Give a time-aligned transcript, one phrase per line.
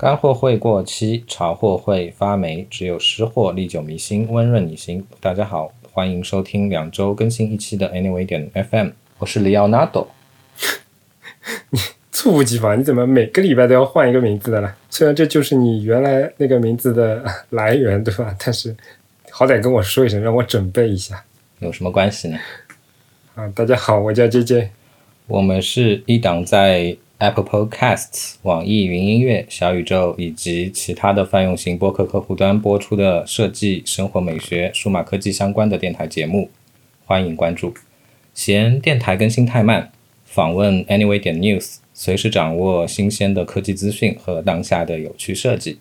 [0.00, 5.06] 干货会过期，潮货会发霉，只有湿货历久弥新，温润你心。
[5.20, 8.88] 大家好，欢迎收听两周更新一期的 Anyway 点 FM，
[9.18, 10.06] 我是 Leonardo。
[11.68, 11.78] 你
[12.10, 14.72] 猝不及防，你怎么每个礼拜都要换一个名字的呢？
[14.88, 18.34] 虽然这就是你原来那个名字的 来源，对吧？
[18.42, 18.74] 但是
[19.30, 21.22] 好歹跟我说一声，让我准备一下。
[21.58, 22.38] 有什么关系呢？
[23.34, 24.70] 啊，大家好，我叫 J J，
[25.26, 36.48] 我们是一档在 Apple Podcasts、网易云音乐、小宇宙以及其他的泛用型播客客户端播出的设计、生活美学、数码科技相关的电台节目，
[37.04, 37.74] 欢迎关注。
[38.32, 39.92] 嫌电台更新太慢，
[40.24, 45.78] 访问 Anyway 点 News，随时掌握新鲜的科技资讯和当下的有趣设计。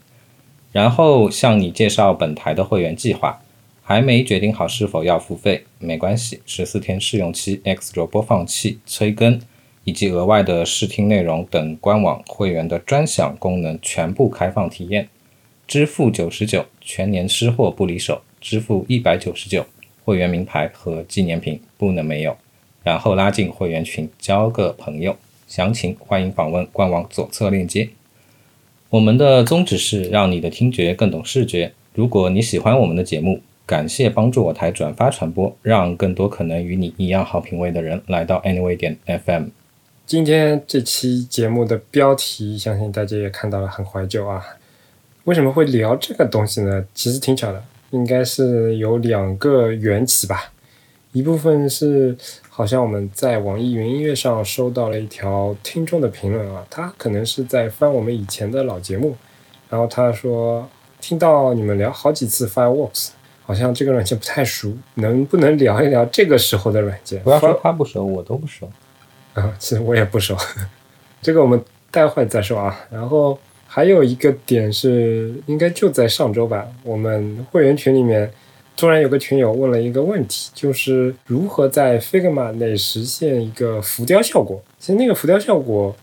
[0.73, 3.42] 然后向你介绍本台的会员计划。
[3.81, 9.42] 还没决定好是否要付费，没关系，十四天试用期、X 轴播放器、催更
[9.90, 15.09] 以及额外的试听内容等官网会员的专享功能全部开放体验。
[15.68, 19.66] 支付九十九，全年吃货不离手；支付一百九十九，
[20.06, 22.38] 会员名牌和纪念品不能没有。
[22.84, 25.17] 然后拉进会员群，交个朋友。
[25.48, 27.90] 详情欢迎访问官网左侧链接。
[28.92, 31.73] 我们的宗旨是让你的听觉更懂视觉。
[31.95, 39.45] 如果你喜欢我们的节目，感谢帮助我台转发传播，让更多可能与你一样好品味的人来到 Anyway 点 FM。
[40.09, 44.43] 今天这期节目的标题，相信大家也看到了，很怀旧啊。
[45.25, 46.83] 为什么会聊这个东西呢？
[46.95, 50.52] 其实挺巧的，应该是有两个缘起吧。
[51.11, 52.17] 一部分是
[52.49, 59.15] 好像我们在网易云音乐上收到了一条听众的评论啊，他可能是在翻我们以前的老节目，
[59.69, 60.67] 然后他说
[60.99, 63.09] 听到你们聊好几次 Fireworks。
[63.43, 67.21] 好像这个软件不太熟，能不能聊一聊这个时候的软件？
[67.21, 68.67] 不要说他不熟，我都不熟。
[69.39, 70.38] 啊，其实我也不熟，
[71.22, 72.80] 这个我们待会再说啊。
[72.92, 78.32] 然后还有一个点是，应该就在上周吧，我们会员群里面
[78.78, 84.61] 突然有个群友问了一个问题，就是如何在 Figma 内实现一个浮雕效果。
[84.80, 85.95] 其实那个浮雕效果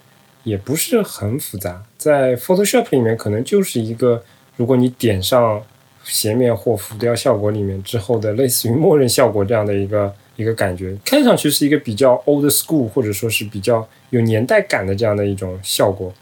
[0.42, 4.22] 也不是很复杂，在 Photoshop 里面可能就是一个，
[4.56, 5.62] 如果你点上。
[6.08, 16.12] 斜面或浮雕效果里面之后的类似于默认效果这样的一个一个感觉，看上去是一个比较 old school 或者说是比较有年代感的这样的一种效果，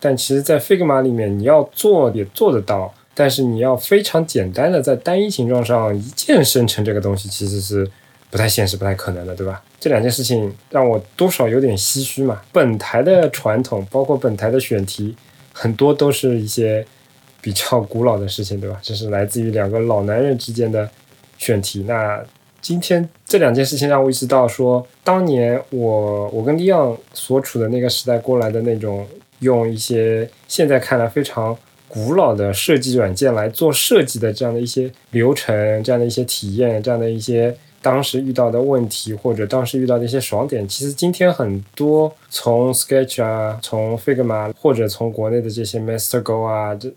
[0.00, 7.88] 但其实，在 Figma 里面你要做也做得到，但是你要非常简单的在单一形状上一键生成这个东西，其实是
[8.30, 9.62] 不太现实、不太可能的，对吧？
[9.78, 12.40] 这两件事情让我多少有点唏嘘嘛。
[12.52, 15.14] 本台的传统，包括本台的选题，
[15.52, 16.84] 很多都是一些。
[17.40, 18.78] 比较古老的事情，对吧？
[18.82, 20.90] 这是来自于两个老男人之间的
[21.38, 21.84] 选题。
[21.86, 22.20] 那
[22.60, 29.06] 今天这两件事情让我意识到，说当年我我跟利昂所处的那个时代过来的那种，
[29.40, 31.56] 用一些现在看来非常
[31.88, 46.92] 古老的设计软件来做设计的这样的一些流程、这样的一些体验、这样的一些当时遇到的问题或者当时遇到的一些爽点，其实今天很多从 Sketch 啊、从 Figma 或者从国内的这些 MasterGo 啊这。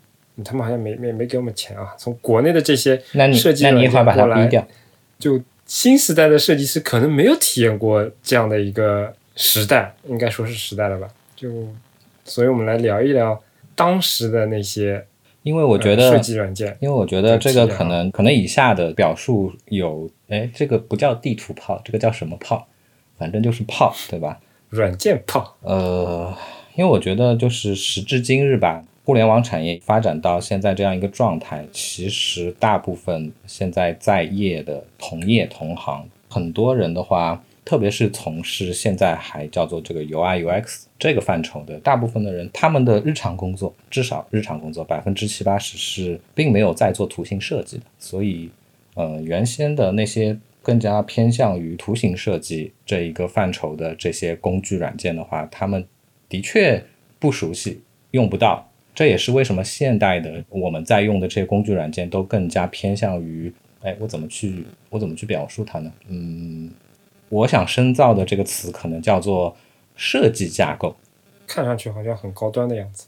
[0.46, 1.94] 他们好像没没没给我们钱啊！
[2.00, 3.00] 从国内的这些
[3.34, 4.50] 设计软件过来，
[5.20, 5.40] 就
[5.72, 11.08] 新时代的设计师可能没有体验过这样的一个时代，应该说是时代了吧？
[11.34, 11.50] 就，
[12.26, 13.42] 所以我们来聊一聊
[13.74, 15.08] 当时的那些，
[15.44, 22.68] 因为我觉得设计软件，因为我觉得这个可能可能以下的表述有，哎，这个不叫地图炮，这个叫什么炮？
[23.18, 24.42] 反正就是炮，对吧？
[24.68, 25.56] 软件炮。
[25.62, 26.36] 呃，
[26.76, 28.84] 因为我觉得就是时至今日吧。
[29.04, 47.84] 互联网产业发展到现在这样一个状态，其实大部分现在在业的同业同行，很多人的话，特别是从事现在还叫做这个 UI UX 这个范畴的，大部分的人，他们的日常工作，至少日常工作百分之七八十是并没有在做图形设计的。
[47.98, 48.52] 所以，
[48.94, 55.84] 呃，原先的那些更加偏向于图形设计这一个范畴的这些工具软件的话，他们
[56.30, 56.84] 的确
[57.18, 57.82] 不熟悉，
[58.12, 58.71] 用不到。
[58.94, 63.52] 这也是为什么现代的我们在用的这些工具软件都更加偏向于，
[63.82, 65.92] 哎，我怎么去我怎么去表述它呢？
[66.10, 66.70] 嗯，
[67.30, 69.56] 我想深造的这个词可能叫做
[69.96, 70.96] 设计架构，
[71.48, 73.08] 看上去好像很高端的样子。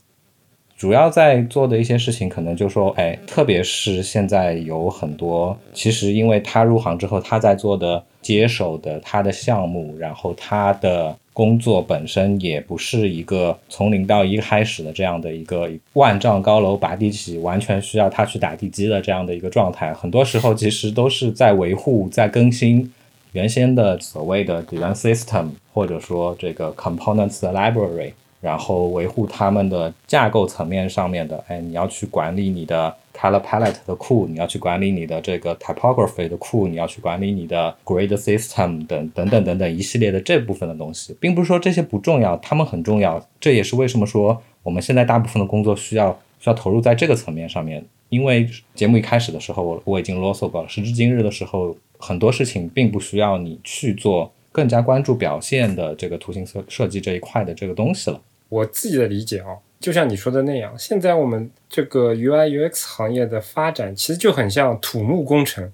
[0.78, 11.18] 主要在做的一些事情，可能就说，哎，特别是现在有很多，其实因为他入行之后，他在做的接手的他的项目，然后他的。
[11.34, 19.94] 工作本身也不是一个从零到一开始的这样的一个万丈高楼拔地起，完全需要他去打地基的这样的一个状态。
[19.94, 22.94] 很多时候其实都是在维护、在更新
[23.32, 43.26] 原先的所谓的 design system，或者说这个 components library，然后维护他们的架构层面上面的，哎，你要去管理你的 color palette 的库，你要去管理你的这个 typography 的库，你要去管理你的 grid system 等等等等等一系列的这部分的东西，并不是说这些不重要，他们很重要。
[43.40, 47.86] 这也是为什么说我们现在大部分的工作需要需要投入在这个层面上面。
[48.10, 50.70] 因为节目一开始的时候，我我已经啰嗦过了。
[50.70, 58.22] 时至今日的时候，很多事情并不需要你去做更加关注表现的这个图形设设计这一块的这个东西了。
[58.50, 65.70] 我自己的理解啊，就像你说的那样，现在我们这个 UI UX 行业的发展，其实就很像土木工程，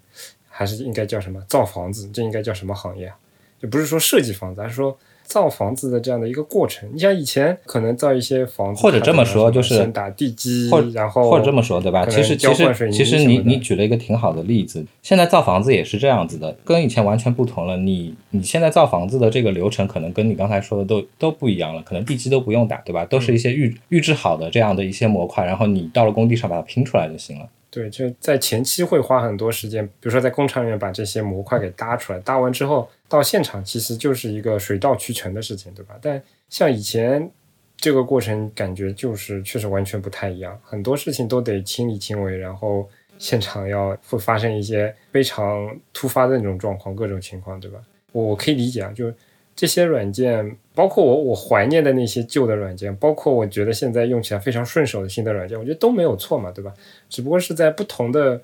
[0.50, 2.10] 还是应该叫什么造房子？
[2.12, 3.14] 这应该叫什么行业？
[3.60, 4.98] 就不是说设计房子，而是说。
[5.30, 12.04] 造房子的这样的一个过程，你像以前可能造一些房子，或者这么说就是先打地基，然后或者这么说对吧？
[12.08, 17.78] 其实其实其实你你举了一个挺好的例子，现在造房子也是这样子的，跟以前完全不同了。
[17.78, 23.06] 你你现在造房子的这个流程，可能跟你刚才说的都都不一样了，可能地基都不用打，对吧？
[23.06, 27.48] 都是一些预预制好的这样的一些模块，然后你到了工地上把它拼出来就行了。
[27.72, 35.96] 对，就在前期会花很多时间，比如说在工厂里面把这些模块给搭出来，搭完之后到现场其实就是一个水到渠成的事情，对吧？
[36.02, 37.30] 但像以前
[37.78, 47.80] 这个过程感觉就是确实完全不太一样，很多事情都得亲力亲为，然后现场要会发生一些非常突发的那种状况，各种情况，对吧？
[48.12, 49.14] 我可以理解啊，就。
[49.60, 56.74] 这些软件，包括我我怀念的那些旧的软件，包括我觉得现在用起来非常顺手的新的软件，我觉得都没有错嘛，对吧？
[57.10, 58.42] 只不过是在不同的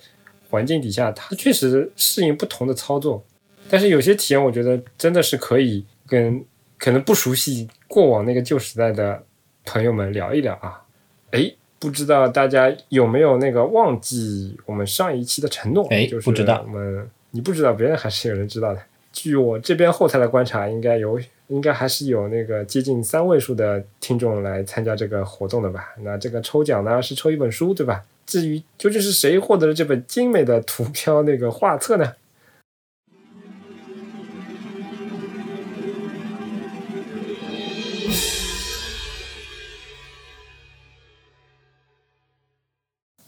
[0.50, 3.24] 环境底下，它确实适应不同的操作。
[3.70, 6.44] 但是有些体验，我觉得真的是可以跟
[6.78, 9.24] 可能不熟悉过往那个旧时代的
[9.64, 10.84] 朋友们聊一聊啊。
[11.32, 15.88] 诶，不知道大家有没有那个忘记我们上一期的承诺？
[15.92, 18.82] 哎，不知道我们你不知道，别人还是有人知道的。
[19.16, 21.18] 据我这边后台的观察，应该有，
[21.48, 25.96] 应该还是有那个接近三位数的听众来参加这个活动的吧？
[26.02, 28.04] 那这个抽奖呢是抽一本书，对吧？
[28.26, 32.14] 至于究竟是谁获得了这本精美的图标那个画册呢？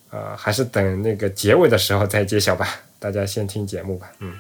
[0.09, 2.67] 呃，还是等那个结尾的时候再揭晓吧。
[2.99, 4.33] 大家先听节目吧，嗯。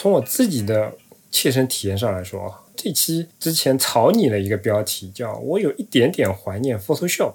[0.00, 0.94] 从我自己的
[1.30, 7.34] 切身体验上来说啊，这期之前草拟了一个标题，叫我有一点点怀念 Photoshop。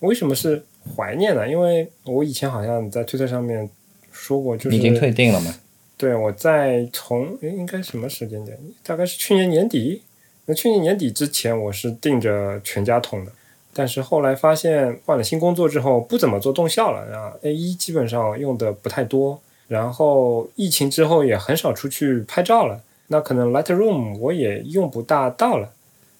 [0.00, 0.64] 为什么是
[0.96, 1.48] 怀念呢？
[1.48, 3.70] 因为我以前好像在推特上面
[4.10, 5.54] 说过，就是已经退订了嘛？
[5.96, 8.58] 对，我在从应该什么时间点？
[8.82, 10.02] 大概是去年年底。
[10.46, 13.30] 那去年年底之前，我是订着全家桶的，
[13.72, 19.40] 但是后来发现换了新工作之后，不怎么做动效了啊，A 一基本上用的不太多。
[19.66, 25.70] 然后疫情之后也很少出去拍照了，那可能 Lightroom 我也用不大到了。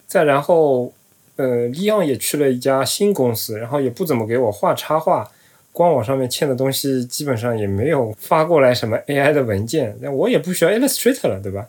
[0.07, 0.91] 再然后，
[1.35, 5.29] 呃，利昂也去了一家新公司，然后也不怎么给我画插画，
[5.71, 11.67] 官网上面欠的东西基本上也没有发过来什么 AI 的文件，那我也不需要 Illustrator 了，对吧？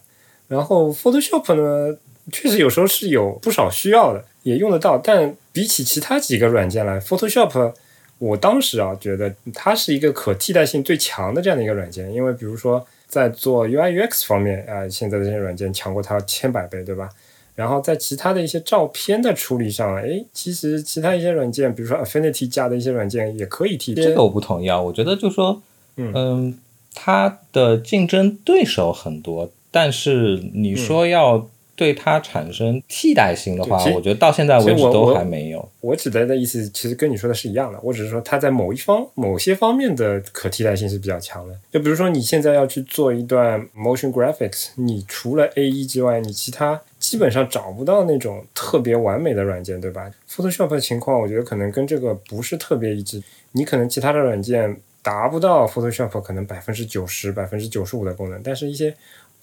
[0.48, 1.96] 然后 Photoshop 呢，
[2.32, 7.74] 确实有时候是有不少需要的，也用得到，但比起其他几个软件来，Photoshop。
[8.18, 17.08] 我当时啊，觉得它是一个可替代性最强的这样的一个软件，因为比如说在做 UI UX 方面啊，现在的这些软件强过它千百倍，对吧？
[17.54, 24.02] 然后在其他的一些照片的处理上，哎，其实其他一些软件，比如说 Affinity 加的一些软件也可以替代。
[24.02, 25.62] 这个我不同意啊，我觉得就说，
[25.96, 26.58] 嗯，
[26.94, 31.48] 它的竞争对手很多，但是你说要。
[31.76, 35.68] 对它产生替代性的话，我觉得到现在为止都还没有。
[35.80, 41.54] 我指的的意思其实跟你说的是一样的，我只是说它在某一方、某些方面的可替代性是比较强的。
[41.70, 53.22] 就比如说你现在要去做一段 motion graphics，你除了 A E 之外，你其他基本上找不到那种特别完美的软件，对吧？Photoshop 的情况，我觉得可能跟这个不是特别一致。
[53.52, 58.94] 你可能其他的软件达不到 Photoshop 可能百分之九十、百分之九十五的功能，但是一些。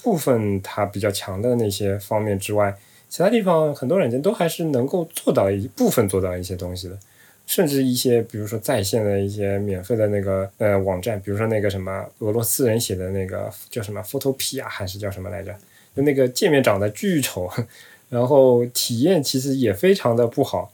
[0.03, 2.75] 部分它比较强的那些方面之外，
[3.09, 6.97] 其他地方很多软件都还是能够做到一部分做到一些东西的，
[7.47, 15.55] 甚至一些比如说在线的一些免费的那个呃网站，比如说那个什么俄罗斯人写的那个叫什么 Photopea 还是叫什么来着，
[15.95, 17.49] 就那个界面长得巨丑，
[18.09, 20.71] 然后体验其实也非常的不好，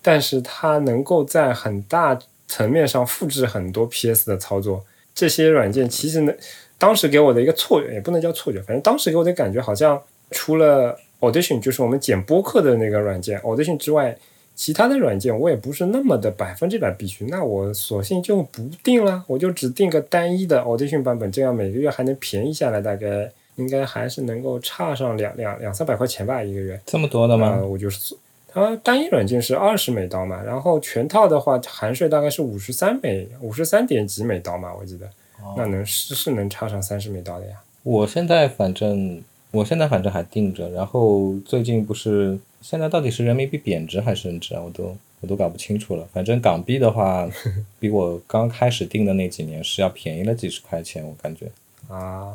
[0.00, 4.84] 但是它能够在很大层面上复制很多 PS 的操作。
[5.12, 6.32] 这些软件其实呢，
[6.80, 14.16] 当时给我的一个错觉，也不能叫错觉，反正当时给我的感觉好像除了 Audition 就是我们剪播客的那个软件 Audition 之外，
[14.56, 17.26] 其他的软件我也不是那么的百分之百必须。
[17.26, 26.80] 那我索性就不定了，我就只定个单一的 Audition 版本，这样每个月还能便宜下来，大概应该还是能够差上两两两三百块钱吧，一个月。
[26.86, 27.58] 这么多的吗？
[27.58, 28.14] 呃，我就是
[28.48, 35.08] 它单一软件是二十美刀嘛，然后全套的话含税大概是五十三美五十三点几美刀嘛，我记得，
[35.56, 37.56] 那能是是能差上三十美刀的呀。
[37.82, 44.62] 我现在反正我现在反正还定着，然后最近不是现在到底是人民币贬值还是升值啊？
[44.62, 46.06] 我都我都搞不清楚了。
[46.12, 47.28] 反正港币的话，
[47.80, 51.46] 比我刚开始定的那几年是要便宜了几十块钱，我感觉。
[51.88, 52.34] 啊，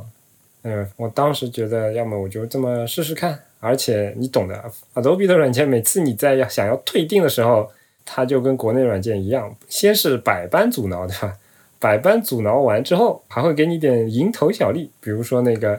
[0.63, 7.71] 嗯，我当时觉得，要么我就这么试试看，而且你懂的，Adobe 的软件每次你在要想要退订的时候，
[8.03, 11.37] 它就跟国内软件一样，先是百般阻挠，对吧？
[11.85, 15.77] 百般阻挠完之后，还会给你点蝇头小利，比如说那个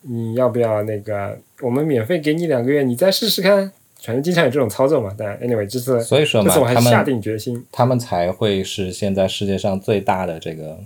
[0.00, 3.70] 你要不要那个，我们免费给你两个月，你再试试看。
[4.00, 5.14] 反正经常有这种操作嘛。
[5.18, 10.78] 但 anyway，这次所以说嘛，这次我还他们下定决心，他们才会是现在世界上最大的这个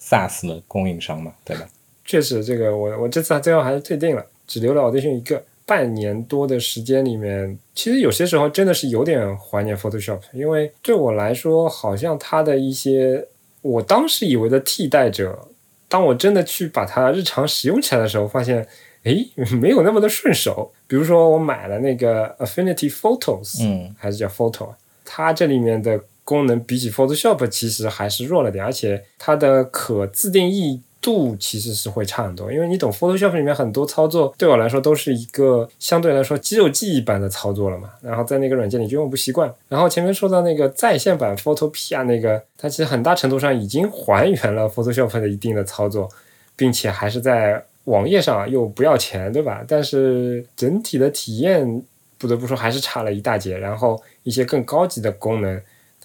[0.00, 1.68] SaaS 的供应商嘛，对吧？
[2.06, 5.44] 确实，这个我我这次最后还是退订了，只留了 Audition 一个。
[5.68, 13.22] 半年多的时间里面，其实有些时候真的是有点怀念 Photoshop，因为对我来说，好像它的一些
[13.68, 15.48] 我当时以为的替代者，
[15.88, 18.66] 当我真的去把它日常使用起来的时候，发现，
[19.02, 19.28] 诶，
[19.60, 20.72] 没有那么的顺手。
[20.86, 24.70] 比如说，我买了那个 Affinity Photos，嗯，还是叫 Photo，
[25.04, 32.52] 它这里面的功能比起 Photoshop 其实还是弱了点，而且它的可自定义度其实是会差很多。
[32.52, 37.90] 因为你懂 Photoshop 里面很多操作，对我来说都是一个相对来说肌肉记忆般的操作了嘛。
[38.02, 39.50] 然后在那个软件里就用不习惯。
[39.70, 46.06] 然后前面说到那个在线版 Photopea 那个，它其实很大程度上已经还原了 Photoshop 的一定的操作，
[46.54, 49.64] 并且还是在网页上又不要钱，对吧？
[49.66, 51.82] 但是整体的体验
[52.18, 53.56] 不得不说还是差了一大截。
[53.56, 55.58] 然后一些更高级的功能，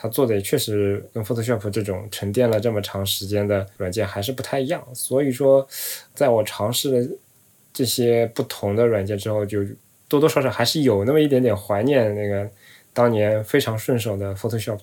[0.03, 4.86] 它做的也确实跟 Photoshop 这种沉淀了这么长时间的软件还是不太一样。
[4.93, 5.65] 所以说，
[6.13, 7.07] 在我尝试了
[7.72, 9.62] 这些不同的软件之后，就
[10.10, 12.50] 多多少少还是有那么一点点怀念那个
[12.91, 14.79] 当年非常顺手的 Photoshop。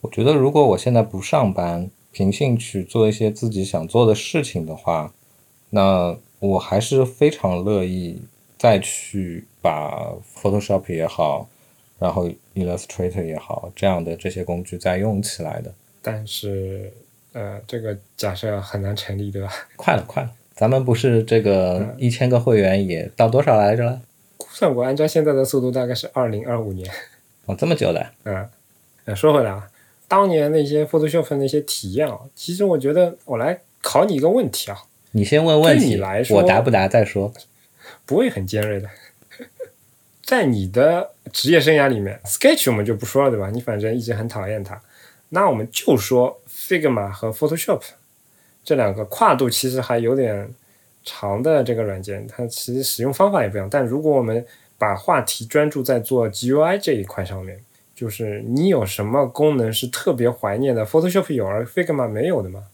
[0.00, 5.14] 我觉得如果我现在不上班，凭兴趣做一些自己想做的事情的话，
[5.70, 8.20] 那我还是非常乐意
[8.58, 11.48] 再去把 Photoshop 也好，
[12.00, 15.72] 然后 Illustrator 也好，这样的这些工具再用起来的。
[16.00, 16.90] 但是，
[17.34, 19.52] 呃，这个假设很难成立，对吧？
[19.76, 24.00] 快了，快了，咱们不是这个一千个会员也到多少来着了？
[24.38, 26.90] 估算我，按照现在的速度，大概是二零二五年。
[27.44, 28.10] 哦，这么久了。
[28.24, 28.48] 嗯，
[29.04, 29.68] 呃说回来啊，
[30.08, 37.30] 当年那些 Photoshop 那些体验啊，其实我觉得，我来考你一个问题啊，你先问问题，你来说我答不答再说。
[38.06, 38.88] 不会很尖锐的。
[40.30, 43.50] 在你的职业生涯里面，Sketch 我们就不说了，对吧？
[43.50, 44.80] 你反正一直很讨厌它，
[45.30, 47.80] 那我们就说 Figma 和 Photoshop
[48.62, 50.48] 这两个跨度其实还有点
[51.02, 53.66] 长的这个软件，它其实使用方法也不一样。
[53.68, 54.46] 但如果我们
[54.78, 57.58] 把话题专注在做 GUI 这一块上面，
[57.92, 62.66] 就是你有什么功能是特别怀念的，Photoshop 有而 Figma 没有的吗？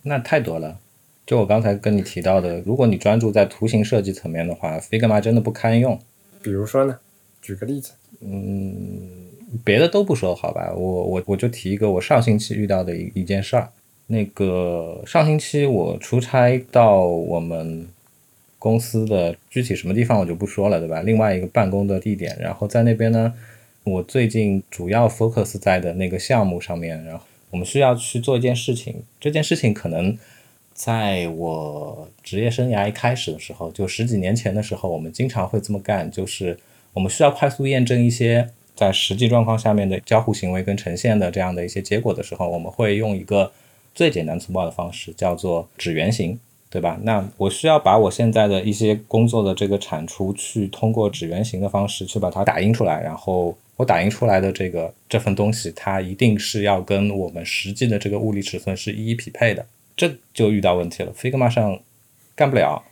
[0.00, 0.78] 那太多了。
[1.26, 6.00] 就我刚才跟你提到的，如果你专注在图形设计层面的话，Figma 真的不堪用。
[6.42, 6.98] 比如说呢？
[7.40, 7.92] 举个例子。
[8.20, 9.04] 嗯
[9.64, 13.68] 别的都不说，好吧，我我我就提一个我上星期遇到的一一件事儿。
[14.06, 17.86] 那个上星期我出差到我们
[18.58, 21.02] 公司的具体什么地方我就不说了，对吧？
[21.02, 23.32] 另外一个办公的地点，然后在那边呢，
[23.84, 30.16] 我最近主要 focus 在的那个项目上面，然后我们需要去做一件事情，这件事情可能
[30.84, 36.58] 在我职业生涯一开始的时候，就十几年前的时候，我们经常会这么干，就是
[36.92, 43.52] 我们需要快速验证一些在实际状况下面的交互行为跟呈现的这样的一些结果的时候，我们会用一个
[43.94, 46.36] 最简单粗暴的方式，叫做指原型，
[46.68, 46.98] 对吧？
[47.04, 59.64] 那我需要把我现在的一些工作的这个产出，去通过指原型的方式去把它打印出来，然后我打印出来的这个这份东西，它一定是要跟我们实际的这个物理尺寸是一一匹配的，
[59.96, 61.80] 这就遇到问题了，Figma 上
[62.34, 62.82] 干不了。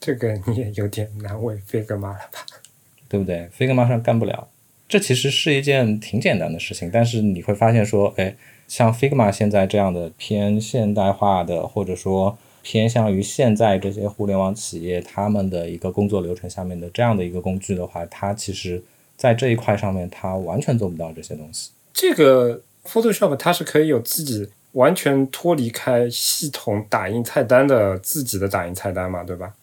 [0.00, 2.46] 这个你也有点难为 Figma 了吧？
[3.08, 4.48] 对不对？Figma 上干不了，
[4.88, 8.34] 这其实是一件挺简单的事情，但是你会发现说，哎，
[8.66, 18.82] 像 Figma 现在这样的偏现代化的，或者说偏向于现在这些互联网企业他们的一个工作流程下面的这样的一个工具的话，它其实
[19.16, 21.70] 在这一块上面它完全做不到这些东西。
[21.92, 29.54] 这个 Photoshop 它是可以有自己完全脱离开系统打印菜单的自己的打印菜单嘛，对吧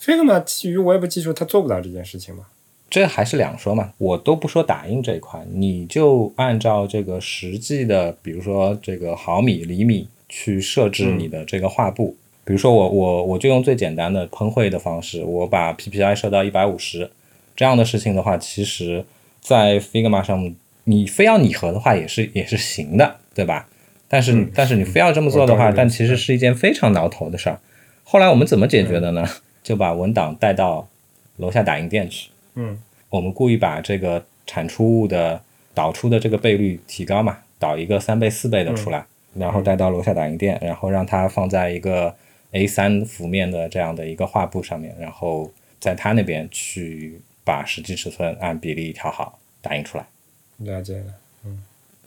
[0.00, 2.44] ？Figma 基于 Web 技术，它做不到这件事情嘛？
[2.90, 3.92] 这还是两说嘛。
[3.98, 12.16] 我都不说打印这一块，你就按照这个实际的，比如说这个毫米、厘米去设置你的这个画布。
[12.44, 17.10] 比如说我我我就用最简单的喷绘的方式，我把 PPI 设到一百五十，
[17.56, 19.04] 这样的事情的话，其实
[19.40, 20.54] 在 Figma 上，
[20.84, 23.66] 你非要拟合的话也是也是行的，对吧？
[24.08, 27.58] 但是但是你非要这么做的话，但其实是一件非常挠头的事儿。
[28.02, 29.26] 后来我们怎么解决的呢？
[29.62, 30.88] 就把文档带到
[31.36, 32.30] 楼下打印店去。
[32.54, 32.78] 嗯，
[33.10, 35.40] 我们故意把这个产出物的
[35.72, 42.14] 导出的这个倍率提高嘛，导一个三倍四倍的出来，然后带到楼下打印店，然后让它放在一个。
[42.56, 50.06] A 三幅面的这样的一个画布上面，然后在他那边去把实际尺寸按比例调好，打印出来。
[50.58, 51.14] 了解了，嗯，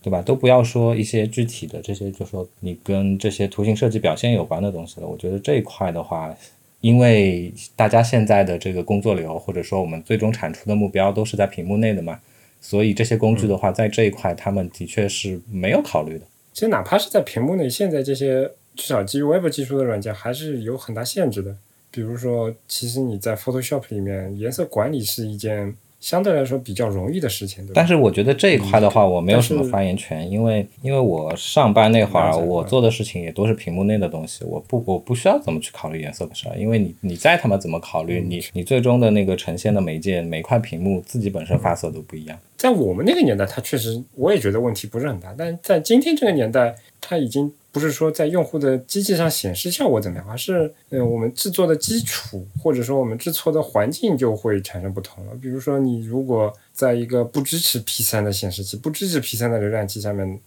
[0.07, 0.21] 对吧？
[0.21, 5.07] 都不要说一些具体的这些，就说你跟这些图形设计表现有关的东西了。
[5.07, 6.33] 我觉得这一块的话，
[6.79, 12.19] 因为大家现在的这个工作流，或者说我们最终产出的目标都是在屏幕内的嘛，
[12.61, 16.25] 所以这些工具的话，在这一块他们的确是没有考虑的。
[16.53, 18.49] 其实哪怕是在屏幕内，现在这些。
[18.77, 21.57] 至少基于 Web 技术的软件还是有很大限制的。
[21.89, 25.75] 比如说，其实你在 Photoshop 里面颜色管理是一件
[26.07, 27.73] 相对来说比较容易的事情，对？
[27.73, 42.39] 但是我觉得这一块的话，我没有什么发言权，因为因为我上班那会儿，我做的事情也都是屏幕内的东西，我不我不需要怎么去考虑颜色的事儿，因为你你再他妈怎么考虑，你你最终的那个呈现的媒介每块屏幕自己本身发色都不一样。
[42.57, 47.53] 在我们那个年代，它确实我也觉得问题不是很大，但在今天这个年代，它已经。
[47.69, 55.33] 不是说在用户的机器上显示效果怎么样，而是呃，我们制作的基础或者说我们制作的环境就会产生不同了。
[55.39, 60.39] 比如说，你如果在一个不支持 P 三的显示器、不支持 P 三的浏览器下面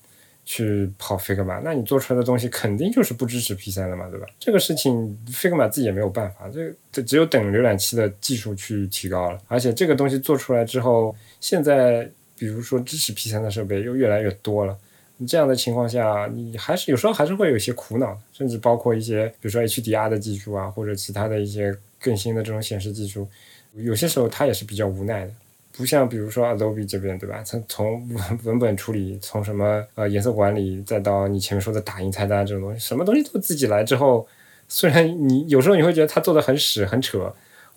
[0.45, 4.27] 去跑 Figma，那你做出来的东西肯定就是不支持 P 三的嘛，对吧？
[4.41, 9.39] 这个事情 Figma 自己也没有办法，这这只有等浏览器的技术去提高了。
[9.47, 14.77] 而且这个东西做出来之后，现在比如说支持 P 三的设备又越来越多了。
[15.17, 23.29] 你这样的情况下，你还是有时候还是会有些苦恼，甚至包括一些，比如说 HDR 的技术啊，或者其他的一些更新的这种显示技术，
[23.75, 25.33] 有些时候它也是比较无奈的。
[25.77, 27.43] 不像比如说 Adobe 这边，对吧？
[27.45, 28.09] 从从
[28.45, 34.27] 文本处理，从什么呃颜色管理，再到你前面说的打印菜单这种东西，什么东西都自己来之后，
[34.69, 37.31] 虽然你有时候你会觉得它做的很屎很扯。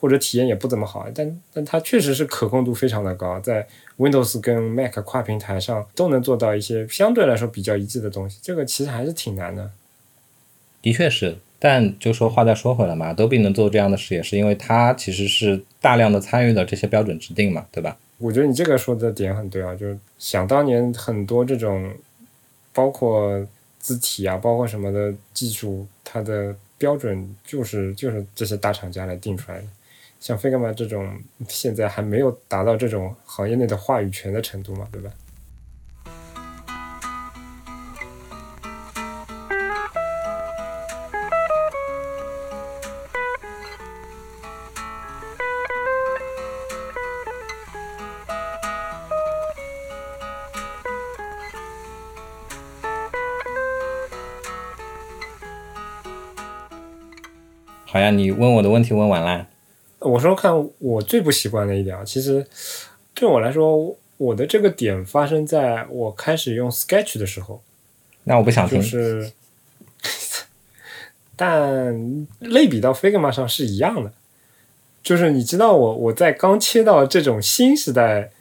[0.03, 3.65] 或者体验也不怎么好，但但它确实是可控度非常的高，在
[3.97, 9.71] Windows 跟 Mac 跨平台上都能做到一些相对来说比较一致的东西，这个其实还是挺难的。
[10.81, 17.97] 的确是，但就说话再说回来嘛，Adobe 能做这样的事，也是因为它其实是大量的参与了这些标准制定嘛，对吧？
[18.17, 21.89] 我觉得你这个说的点很对啊，就是想当年很多这种
[22.73, 23.41] 包括
[23.79, 29.67] 字体啊，包括什么的技术，它的标准就是就是这些大厂家来定出来的。
[30.23, 35.11] 像 Figma 这种，现在还没有达到这种行业内的话语权的程度嘛，对吧？
[57.85, 59.47] 好呀，你问我的问题问完啦。
[60.03, 62.45] 我说看我最不习惯的一点啊，其实
[63.13, 67.61] 对我来说，我的这个点发生在我开始用 Sketch 的时候。
[68.25, 68.81] 那我不想听。
[68.81, 69.31] 就是，
[71.35, 74.13] 但类比到 Figma 上是一样的。
[75.01, 78.31] 就是你知道我我在刚切到这种新时代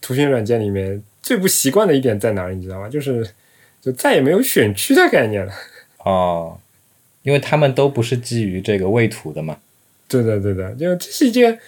[0.00, 2.54] 图形软件里面最不习惯的一点在哪儿？
[2.54, 2.88] 你知道吗？
[2.88, 3.28] 就是
[3.80, 5.52] 就再也没有选区的概念了。
[6.04, 6.58] 哦，
[7.22, 9.58] 因为他们都不是基于这个位图的嘛。
[10.08, 11.58] 对的，对的，就这是一件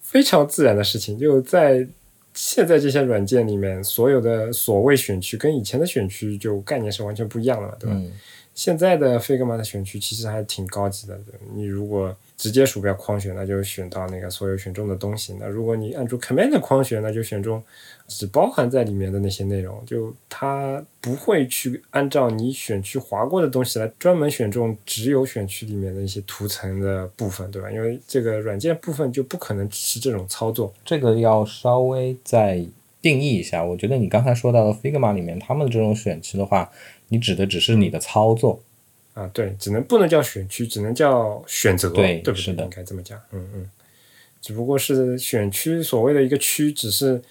[0.00, 1.18] 非常自然的事情。
[1.18, 1.86] 就在
[2.34, 7.96] 现在这些软件里面，所有的所谓选区跟以前的选区就概念是完全不一样的，对吧？
[8.54, 11.18] 现在的 Figma 的选区其实还挺高级的。
[11.54, 17.62] 你如果直接鼠标框选，那就选到那个所有选中的东西；那如果你按住 Command 框选，那就选中。
[18.08, 27.70] 只包含在里面的那些内容，就它不会去按照你选区划过的东西来专门选中只有选区里面的一些图层的部分，对吧？
[27.70, 30.70] 因为这个软件部分就不可能支持这种操作。
[30.84, 32.62] 这个要稍微再
[33.00, 33.64] 定义一下。
[33.64, 36.70] 我觉得你刚才说到的 Figma 里面，他们这种选区的话，
[37.08, 38.60] 你指的只是你的操作
[39.14, 39.30] 啊？
[39.32, 42.54] 对，只能不能叫选区，只能叫选择，对，对不对？
[42.54, 43.20] 应该这么讲。
[43.32, 43.70] 嗯嗯，
[44.40, 47.22] 只不过是选区所谓的一个区，只是。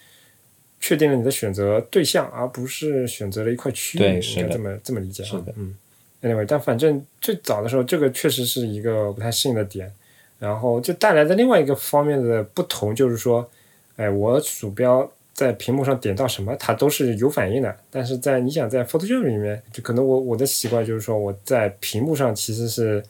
[0.84, 5.22] 确定了你的选择对象，而不是选择了一块区域，应该这么这么理解。
[5.26, 5.76] 啊，嗯
[6.24, 9.94] ，Anyway，但反正最早的时候，这个确实是一个不太适应的点。
[10.40, 13.48] 然后就带来的另外一个方面的不同，就是说，
[13.96, 17.76] 哎，我鼠标在屏幕上点到什么，它都是有反应的。
[17.90, 23.04] 但是在你想在 Photoshop 里面，就可能我我的习惯就是说，我在屏幕上其实是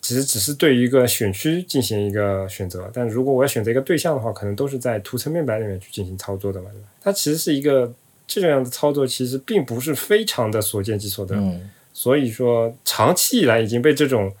[0.00, 2.90] 其实只是对于一个选区进行一个选择。
[2.92, 6.70] 但如果我要选择一个对象的话，可能都是在图层面板里面去进行操作的嘛。
[7.00, 7.92] 它其实是一个
[8.26, 11.36] 这样的操作，其实并不是非常的所见即所得。
[11.36, 14.32] 嗯，所以说长期以来已经被这种。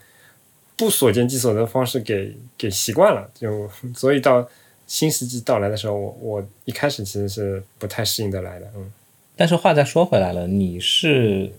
[0.78, 4.46] 不所见即所得的方式给给习惯了，就所以到
[4.86, 8.92] 新世纪到来的时候，我我一开始其实是不太适应得来的，嗯。
[9.36, 11.52] 但是话再说回来了，你是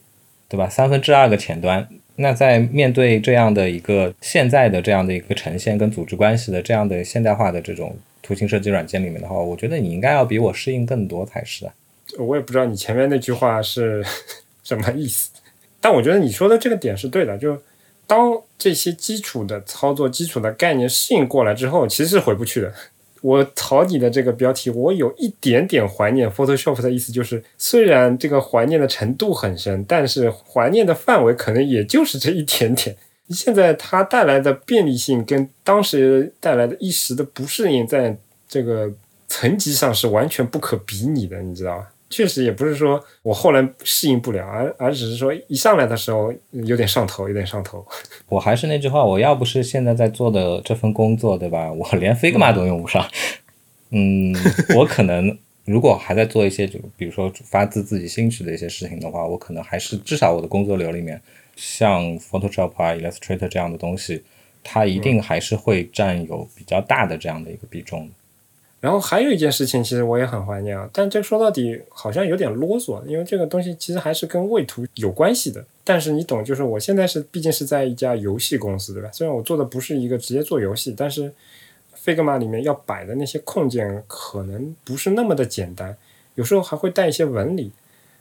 [0.47, 0.69] 对吧？
[0.69, 11.69] 三分之二个前端，那在面对这样的一个现在的这样的一个呈现跟组织关系的这样的现代化的这种图形设计软件里面的话，我觉得你应该要比我适应更多才是。
[12.17, 14.03] 我也不知道你前面那句话是
[14.63, 15.29] 什么意思，
[15.79, 17.61] 但我觉得你说的这个点是对的，就。
[18.09, 22.73] 当这些基础的操作、基础的概念适应过来之后，其实是回不去的。
[23.27, 32.95] 我草拟的这个标题，我有一点点怀念 Photoshop 的意思，就是虽然这个怀念的程度很深，但是怀念的范围可能也就是这一点点。
[33.29, 38.89] 现在它带来的便利性跟当时带来的一时的不适应，在这个
[39.27, 41.89] 层级上是完全不可比拟的，你知道吧？
[42.09, 47.85] 确实也不是说我后来适应不了，而而只是说一上来的时候有点上头，有点上头。
[48.29, 51.71] 我还是那句话，我要不是现在在做的这份工作，对吧？
[51.71, 53.05] 我连 Figma 都用不上。
[53.89, 54.33] 嗯，
[54.75, 61.21] 我可能如果还在做一些，就比如说发自自己兴趣的一些事情的话，我可能还是至少我的工作流里面，
[61.55, 64.23] 像 Photoshop 啊、Illustrator 这样的东西，
[64.63, 68.09] 它一定还是会占有比较大的这样的一个比重。
[68.79, 75.65] 然后还有一件事情，其实我也很怀念啊，但这说到底好像有点啰嗦，因为这个东西其实还是跟位图有关系的。
[75.83, 79.09] 但是你懂，就是我现在是毕竟是在一家游戏公司，对吧？
[79.11, 81.33] 虽然我做的不是一个直接做游戏，但是
[82.05, 85.97] Figma 里面要摆的那些控件可能不是那么的简单，
[86.35, 87.71] 有时候还会带一些纹理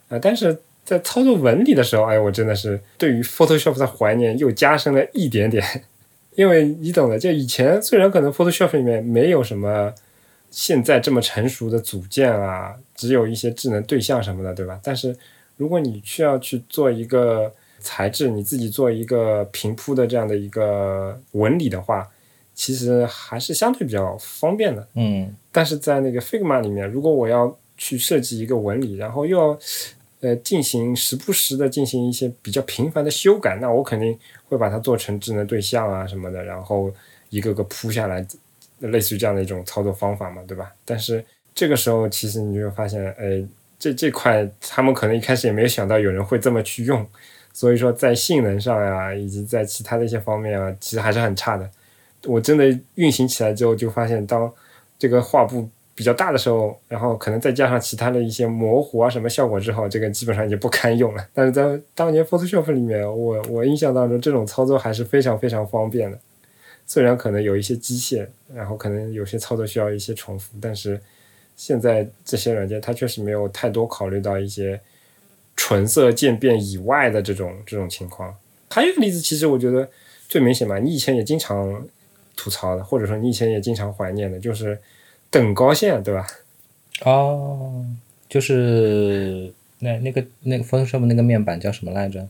[0.09, 0.17] 啊。
[0.17, 5.63] 但是在操作纹理的时候，哎，我真的是对于 Photoshop 的怀念又加深了一点点，
[6.33, 9.93] 因为你懂的，就以前虽然可能 Photoshop 里面没有什么。
[10.49, 14.79] 现在这么成熟的组件啊，只有一些智能对象什么的，对吧？
[14.81, 15.15] 但是
[15.57, 22.09] 如果你需要去做一个材质，你自己做一个平铺的这样的一个纹理的话，
[22.55, 24.87] 其实还是相对比较方便的。
[24.95, 25.35] 嗯。
[25.51, 29.59] 但是在那个 Figma 里面，如果我要去设计一个纹理，然后又要
[30.21, 36.91] 呃进行时不时的进行一些比较频繁的修改，那我肯定会把它做成智能对象啊什么的，然后
[37.29, 38.25] 一个个铺下来。
[38.79, 40.71] 类似于这样的一种操作方法嘛，对吧？
[40.85, 41.23] 但是
[41.55, 43.43] 这个时候，其实你就会发现，哎，
[43.79, 47.05] 这这块他们可能一开始也没有想到有人会这么去用，
[47.53, 51.69] 所以说在性能上呀，以及在其他的一些方面啊，其实还是很差的。
[52.25, 54.51] 我真的运行起来之后，就发现当
[54.99, 61.27] 这个画布比较大的时候，然后可能再加上其他的一些模糊啊什么效果之后，这个基本上也不堪用了。
[61.33, 66.19] 但是在当年 Photoshop 里面，我我印象当中，这种操作还是非常非常方便的。
[66.87, 70.99] 虽然可能有一些机械，然后可能有些操作需要一些重复，但是
[71.55, 74.79] 现在这些软件它确实没有太多考虑到一些
[75.55, 78.33] 纯色渐变以外的这种这种情况。
[78.69, 79.89] 还有一个例子，其实我觉得
[80.29, 81.85] 最明显嘛，你以前也经常
[82.35, 84.79] 吐槽的，或者说你以前也经常怀念的，就是
[85.29, 86.25] 等高线，对吧？
[87.03, 87.85] 哦，
[88.29, 92.27] 就是那那个那个 Photoshop 那个面板叫什么来着？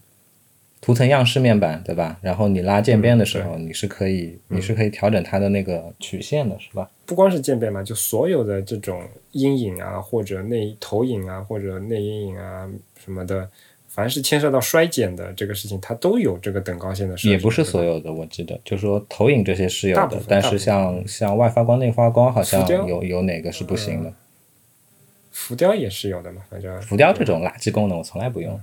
[0.80, 2.18] 图层样式面板，对吧？
[2.22, 6.90] 然后你拉渐变的时候，你是可以，你是可以调整它的那个曲线的，是吧？
[7.06, 12.70] 不光是渐变嘛，就所有的这种阴影啊，或者内投影啊，或者内阴影啊
[13.04, 13.50] 什么的，
[13.88, 17.30] 凡是牵涉到衰减的这个事情，它都有这个等高线的设计。
[17.30, 24.14] 也不是所有的，我记得，就是说投影这些是有的，但是像像外发光、内发光，好像有有哪个是不行的？
[25.32, 28.60] 浮雕也是有的嘛，反正浮雕这种垃圾功能我从来不用。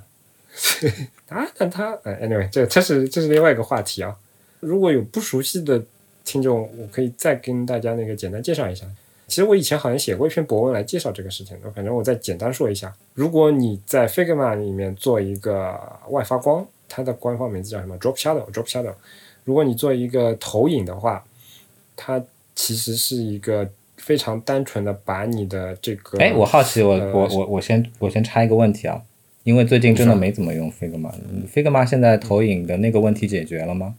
[1.29, 4.17] 啊，但他呃，anyway，这这是这是另外一个话题啊。
[4.61, 5.83] 如果有不熟悉的
[6.25, 8.87] 听众，我可以再跟大家那个简单介绍一下。
[9.27, 12.95] 其实我以前好像写过一篇博文来介绍这个事情的，反正我再简单说一下。
[13.15, 18.95] 如果你在 Figma 里面做一个外发光，它的官方名字叫什么？Drop Shadow，Drop Shadow。
[19.45, 21.25] 如果你做一个投影的话，
[21.97, 22.23] 它
[22.55, 26.19] 其实是一个非常单纯的把你的这个……
[26.19, 29.03] 哎，我好奇，我我我我先我先插一个问题啊。
[29.45, 33.95] 因为最近真的没怎么用 Figma，Figma 现在投影的那个问题解决了吗？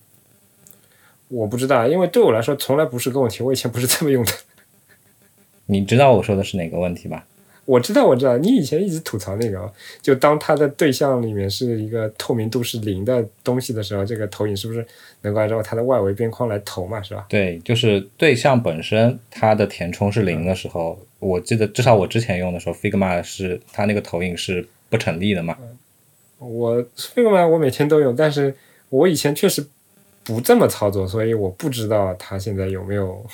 [1.27, 4.31] 我不知道，因为对我来说从来不是个问题，我以前不是这么用的。
[5.67, 7.25] 你知道我说的是哪个问题吧？
[7.65, 14.85] 我知道，我知道，你以前一直吐槽那个，就当它的对象里面是一个透明度是零的东西的时候，这个投影是不是
[15.21, 17.01] 能够按照它的外围边框来投嘛？
[17.01, 17.25] 是吧？
[17.27, 25.57] 对，就是对象本身它的填充是零的时候，我记得至少我之前用的时候，Figma 是它那个投影是不成立的嘛。
[26.37, 28.55] 我 Figma 我每天都用，但是
[28.89, 29.65] 我以前确实
[30.23, 33.25] 不这么操作，所以我不知道它现在有没有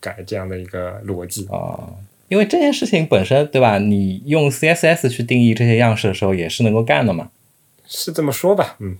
[0.00, 1.88] 改这样的一个逻辑啊。
[2.28, 3.78] 因为这件事情本身，对吧？
[3.78, 7.30] 你用 CSS 去定义这些样式的时候，也是能够干的嘛。
[7.86, 8.96] 是这么说吧，嗯。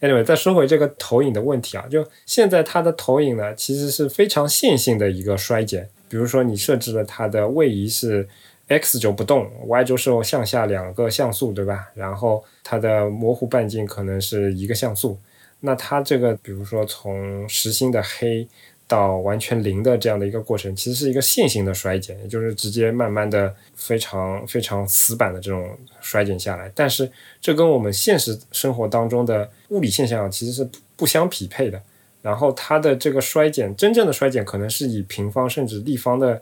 [0.00, 5.88] Anyway，再说回这个投影的问题啊，就现在它的投影呢，其实是非常线性的一个衰减。
[6.08, 8.28] 比如说，你设置了它的位移是
[8.68, 11.88] x 轴不动，y 轴是向下两个像素，对吧？
[11.94, 15.18] 然后它的模糊半径可能是一个像素。
[15.60, 18.48] 那它这个，比如说从实心的黑。
[18.88, 26.70] 到完全零的这样的一个过程，其实是一个线性的衰减，也就是直接慢慢的非常非常死板的这种衰减下来。
[26.72, 31.82] 但是这跟我们现实生活当中的物理现象其实是不相匹配的。
[32.22, 36.40] 然后它的这个衰减，真正的衰减可能是以平方甚至立方的。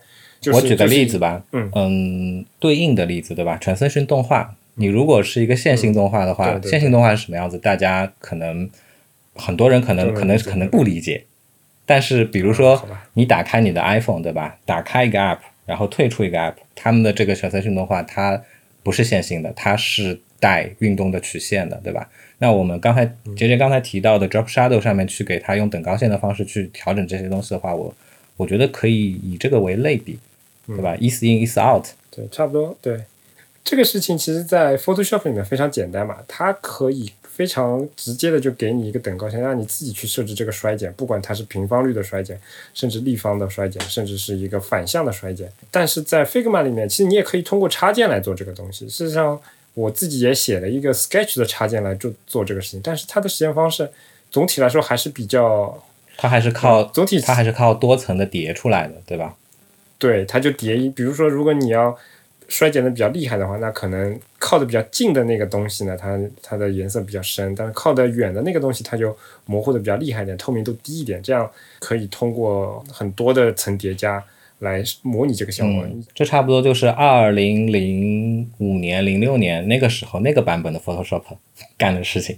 [0.53, 3.57] 我举个例子吧，嗯嗯，对应的例子对吧？
[3.59, 7.59] 传送性动画，你如果是一个线性动画的话，线性动画是什么样子？
[7.59, 8.69] 大家可能
[9.35, 11.25] 很多人可能可能可能不理解。
[11.87, 14.57] 但是，比如说，你打开你的 iPhone，对吧？
[14.65, 18.41] 打开一个 App，然后退出一个 App，他们的这个选择性动画，它
[18.83, 22.09] 不是线性的，它是带运动的曲线的，对吧？
[22.39, 23.05] 那我们刚才
[23.37, 27.95] 杰杰刚才提到的 Drop Shadow 上面去给它用等高线的方式去调整这些东西的话，我
[28.39, 30.19] 我觉得可以以这个为类比，
[30.67, 32.77] 对吧？Is in is out，对，差不多。
[32.81, 33.05] 对，
[33.65, 37.13] 这个事情其实在 Photoshop 里面非常简单嘛，它可以。
[37.35, 42.41] 非常直接的就给你一个等高线，让你自己去设置这个衰减，不管它是平方率的衰减，
[42.73, 45.51] 甚至立方的衰减，甚至是一个反向的衰减。
[45.69, 48.89] 但是在 Figma 里面，其实你也可以通过插件来做这个东西。
[48.89, 49.41] 事实上，
[49.75, 53.91] 我自己也写了一个 Sketch 的插件来做做这个事情，但是它的实现方式
[54.31, 55.83] 总体来说还是比较，
[56.17, 59.35] 它还是靠总体它还是靠多层的叠出来的，对吧？
[60.05, 61.97] 对，它就叠一，比如说如果你要。
[62.47, 71.23] 衰减的比较厉害的话，那可能靠的比较近的那个东西呢，它它的颜色比较深；但是靠得远的那个东西，它就模糊的比较厉害一点，透明度低一点。
[71.23, 74.23] 这样可以通过很多的层叠加
[74.59, 75.87] 来模拟这个效果。
[76.15, 81.23] 这差不多就是二零零五年、零六年那个时候那个版本的 Photoshop
[81.79, 82.37] 干的事情。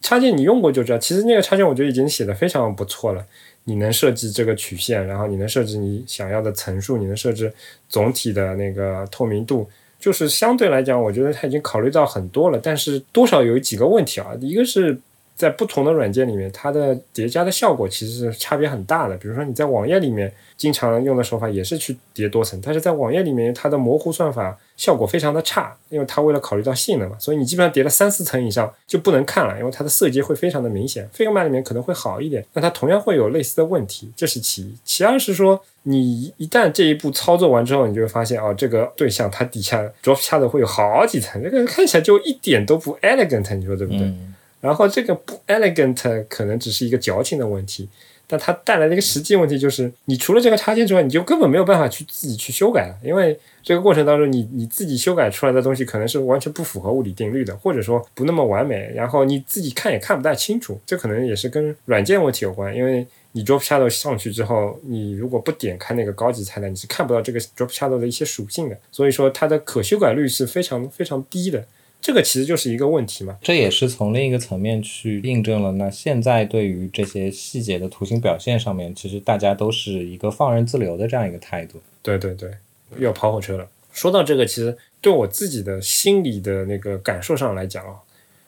[0.00, 3.24] 插件你用过就知道，其实那个插件我觉得已经写的非常不错了。
[3.64, 7.52] 你能设计这个曲线，然后你能设置你想要的层数，你能设置
[7.88, 12.60] 总体的那个透明度，就是相对来讲，我觉得它已经考虑到很多了。
[12.62, 14.98] 但是多少有几个问题啊，一个是。
[15.36, 19.16] 在不同的软件里面，它的叠加的效果其实是差别很大的。
[19.16, 31.08] 比如说你在网页里面经常用的手法也是去叠多层，但是在网页里面它的模糊算法效果非常的差，因为它为了考虑到性能嘛，所以你基本上叠了三四层以上就不能看了，因为它的色阶会非常的明显。
[31.16, 34.74] Figma 里面可能会好一点，但它同样会有类似的问题，这是其一。
[34.84, 44.12] 其二是说，你一旦这一步操作完之后，你就会发现哦，这个对象它底下 drop shadow 会有好几层，这个看起来就一点都不 elegant，你说对不对？
[44.60, 47.86] 然后这个不 elegant 可能只是一个矫情的问题，
[48.26, 71.64] 但它带来的一个实际问题就是，你除了这个插件之外，你就根本没有办法去自己去修改了，因为这个过程当中，你你自己修改出来的东西可能是完全不符合物理定律的，或者说不那么完美，然后你自己看也看不太清楚，这可能也是跟软件问题有关，因为你 drop shadow 上去之后，你如果不点开那个高级菜单，你是看不到这个 drop shadow 的一些属性的，所以说它的可修改率是非常非常低的。
[72.04, 75.72] 这个其实就是一个问题嘛，这也是从另一个层面去印证了。
[75.72, 81.80] 那现在对于这些细节的图形表现上面，其实大家都是一个放任自流的这样一个态度。
[82.02, 82.50] 对对对，
[82.98, 83.66] 又要跑火车了。
[83.90, 87.94] 说到这个，其实对我自己的心理的那个感受上来讲啊，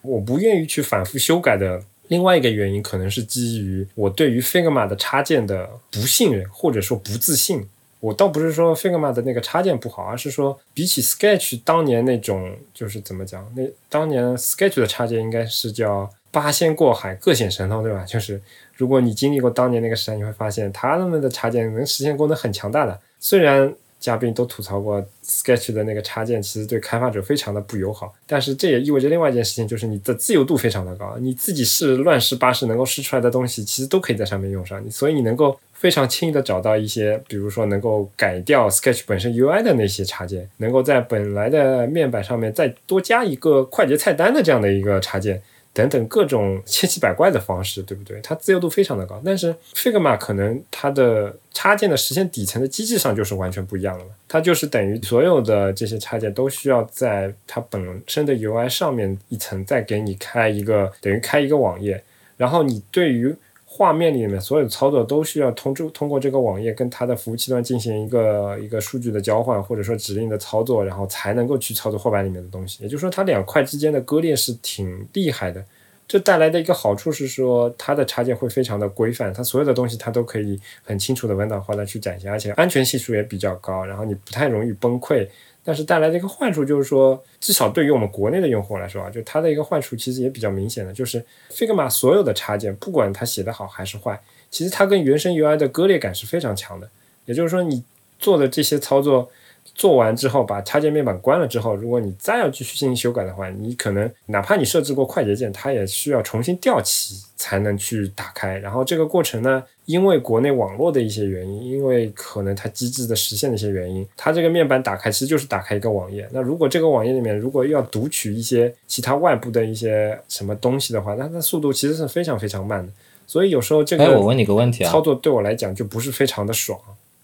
[0.03, 7.67] 我不愿意去反复修改的另外一个原因，可能是基于我对于 Figma 的插件的不信任或者说不自信。
[8.07, 18.05] 我倒不是说 Figma 的那个插件不好，而是说比起 Sketch 当年那种，就是怎么讲，那当年 Sketch 的插件应该是叫八仙过海，各显神通，对吧？
[18.05, 18.41] 就是
[18.77, 23.01] 如果你经历过当年那个时代，你会发现他们的插件能实现功能很强大的。
[23.19, 23.75] 虽然
[24.07, 35.59] 嘉宾都吐槽过 Sketch 的那个插件，其实对开发者非常的不友好，但是这也意味着另外一件事情，就是你的自由度非常的高，你自己试乱试八试能够试出来的东西，其实都可以在上面用上，你所以你能够。
[35.77, 45.43] 非常轻易的找到一些，比如说能够改掉 Sketch 本身 UI 的那些插件，能够在本来的面板上面再多加一个快捷菜单的这样的一个插件，
[45.77, 48.19] 等等各种千奇百怪的方式，对不对？
[48.23, 49.21] 它自由度非常的高。
[49.23, 62.03] 但是 Figma 可能它的插件的实现底层的机制上就是完全不一样了，它就是等于所有的这些插件都需要在它本身的 UI 上面一层再给你开一个等于开一个网页，
[62.39, 63.37] 然后你对于
[63.77, 72.83] 画面里面所有的操作都需要通知通过这个网页跟它的服务器端进行一个一个数据的交换，或者说指令的操作，然后才能够去操作后板里面的东西。
[72.83, 75.63] 也就是说，它两块之间的割裂是挺厉害的。
[76.09, 85.29] 这带来的一个好处是说，它的插件会非常的规范，它所有的东西它都可以很清楚的文档化的去展现，而且安全系数也比较高，然后你不太容易崩溃。
[85.67, 96.89] 但是带来的一个坏处就是说，至少对于我们国内的用户来说啊，就它的一个坏处其实也比较明显的，就是 Figma 所有的插件，不管它写的好还是坏，其实它跟原生 UI 的割裂感是非常强的。
[97.25, 97.83] 也就是说，你
[98.21, 99.29] 做的这些操作
[99.75, 108.59] 做完之后，把插件面板关了之后，如果你再要继续进行修改的话，你可能哪怕你设置过快捷键，它也需要重新调起才能去打开。
[108.59, 109.63] 然后这个过程呢？
[109.87, 116.29] 因为国内网络的一些原因，因为可能它机制的实现的一些原因，它这个面板打开其实就是打开一个网页。
[116.33, 122.93] 那如果这个网页里面如果要读取一些其他外部的一些什么东西的话，那它速度其实是非常非常慢的。
[123.29, 126.77] 所以有时候这个，哎，我问你个问题啊，操作对我来讲就不是非常的爽。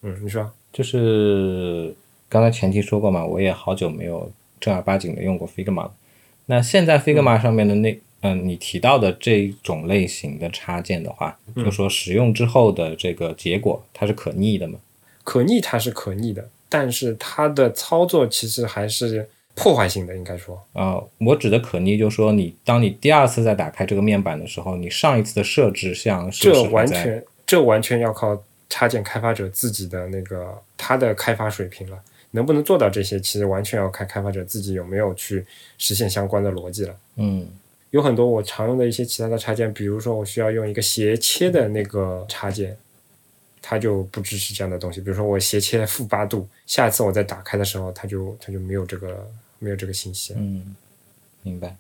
[0.03, 1.93] 嗯，你说，就是
[2.33, 5.93] 刚才前提说过嘛，我也好久没有正儿八经的用过 Figma 了。
[6.47, 7.99] 那现在 Figma 上面的那。
[8.25, 14.79] 嗯，你提到的这种类型的插件的话，就说使用之后的这个结果，它是可逆的吗？
[15.25, 20.57] 可逆它是可逆的，但是它的操作其实还是破坏性的，应该说。
[20.73, 31.99] 啊，我指的可逆，就是说你当你第二次再打开这个面板的时候，你上一次的设置像这完全这完全要靠插件开发者自己的那个他的开发水平了，
[32.33, 35.47] 能不能做到这些，其实完全要看开发者自己有没有去
[35.79, 36.97] 实现相关的逻辑了。
[37.17, 37.49] 嗯。
[37.93, 42.75] 有很多我常用的一些其他的插件，比如说我需要用一个斜切的那个插件，
[43.61, 44.99] 它就不支持这样的东西。
[44.99, 50.39] 比如说我斜切负八度，下一次我再打开的时候，它就它就没有这个没有这个信息了。
[50.41, 50.75] 嗯，
[51.43, 51.77] 明白。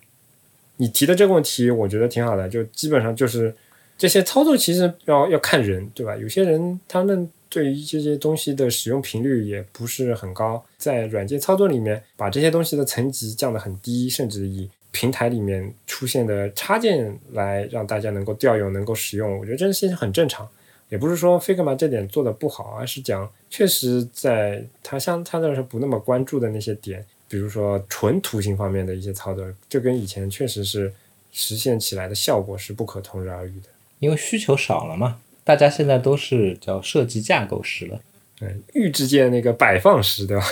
[0.77, 2.47] 你提的这个问题，我觉得挺好的。
[2.47, 3.55] 就基本上就是
[3.97, 6.15] 这些操作，其实要要看人，对吧？
[6.15, 20.49] 有些人他们对于这些东西的使用频率也不是很高，在软件操作里面把这些东西的层级降得很低，甚至以平台里面出现的插件来让大家能够调用、能够使用，我觉得这些很正常。
[20.89, 30.91] 也不是说 Figma 这点做的不好，而是讲确实在它相它那是不那么关注的那些点，比如说纯图形方面的一些操作，这跟以前确实是
[31.33, 33.69] 实现起来的效果是不可同日而语的。
[34.01, 38.01] 因为需求少了嘛，大家现在都是叫设计架构师了，
[38.39, 40.45] 对，预制件那个摆放师，对吧？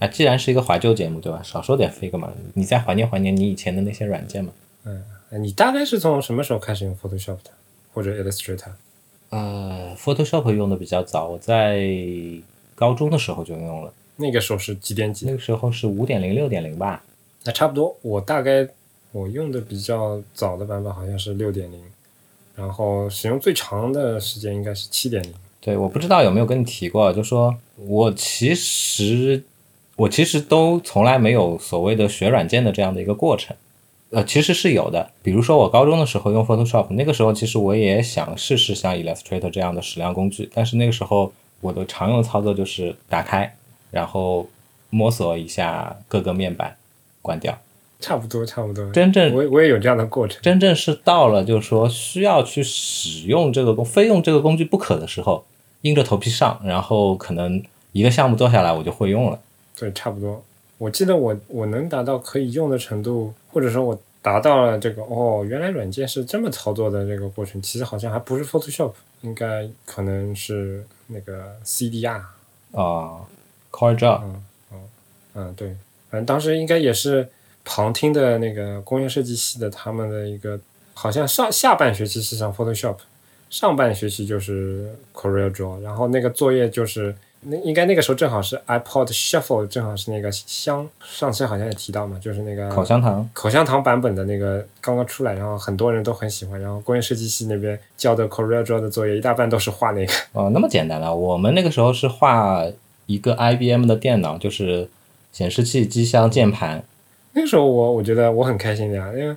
[0.00, 1.40] 啊，既然是一个怀旧节目，对吧？
[1.44, 4.50] 少说点 Figma，你再怀念怀念你以前的那些软件嘛。
[4.84, 5.04] 嗯，
[5.40, 7.50] 你大概是从什么时候开始用 Photoshop 的，
[7.92, 8.70] 或者 Illustrator？
[9.30, 11.88] 呃，Photoshop 用的比较早，我在
[12.74, 13.92] 高中的时候就用了。
[14.16, 15.26] 那个时候是几点几？
[15.26, 17.02] 那个时候是五点零、六点零吧。
[17.44, 18.68] 那差不多，我大概
[19.12, 21.80] 我用的比较早的版本好像是六点零，
[22.54, 25.32] 然后使用最长的时间应该是七点零。
[25.60, 29.42] 对，我不知道有没有跟你提过，就说我其实。
[29.96, 33.54] 我其实都从来没有所谓的学软件的这样的一个过程，
[34.10, 35.10] 呃，其实是有的。
[35.22, 43.54] 比如说我高中的时候用 Photoshop，那个时候其实我也想试试像 Illustrator 这样的矢量工具，但是那个时候我的常用操作就是打开，
[43.90, 44.48] 然后
[44.90, 46.76] 摸索一下各个面板，
[47.22, 47.56] 关掉。
[48.00, 48.90] 差不多，差不多。
[48.92, 50.40] 真正我我也有这样的过程。
[50.42, 55.44] 真正是到了就是说需要去使用这个工，非用这个工具不可的时候，
[55.82, 59.38] 硬着头皮上，然后可能一个项目做下来，我就会用了。
[59.78, 60.42] 对，差不多。
[60.80, 72.22] 我记得我我能达到可以用的程度，或者说我达到了这个哦，原来软件是这么操作的这个过程，其实好像还不是 Photoshop，应该可能是那个 CDR
[72.72, 73.20] 啊
[73.70, 74.20] ，CorelDRAW。
[74.22, 74.80] 嗯嗯
[75.34, 75.68] 嗯，对，
[76.08, 77.28] 反正当时应该也是
[77.62, 80.58] 旁听的那个工业设计系的他们的一个，
[80.94, 82.96] 好像上下半学期是上 Photoshop，
[83.50, 87.14] 上半学期就是 CorelDRAW，然后那个作业就是。
[87.42, 96.60] 那应该那个时候正好是 iPod Shuffle，正好是那个香，上次好像也提到嘛，就是那个口香糖，口香糖版本的那个刚刚出来，然后很多人都很喜欢。
[96.60, 100.12] 然后工业设计系那边交的 CorelDRAW 的作业，一大半都是画那个。
[100.32, 101.12] 哦，那么简单啊！
[101.14, 102.64] 我们那个时候是画
[103.06, 104.88] 一个 IBM 的电脑，就是
[105.32, 106.84] 显示器、机箱、键盘。
[107.32, 109.34] 那个时候我我觉得我很开心的呀，因为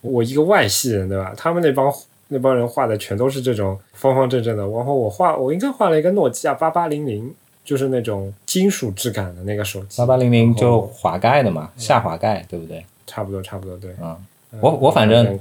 [0.00, 1.34] 我一个外系人，对吧？
[1.36, 1.92] 他们那帮
[2.28, 7.34] 那帮人画的全都是这种方方正正的，然后我画我应该画了一个诺基亚八八零零，
[7.64, 9.98] 就是那种金属质感的那个手机。
[9.98, 12.84] 八八零零就滑盖的嘛，下滑盖，对不对？
[13.06, 13.90] 差不多差不多对。
[14.00, 14.16] 嗯，
[14.52, 15.38] 嗯我我反正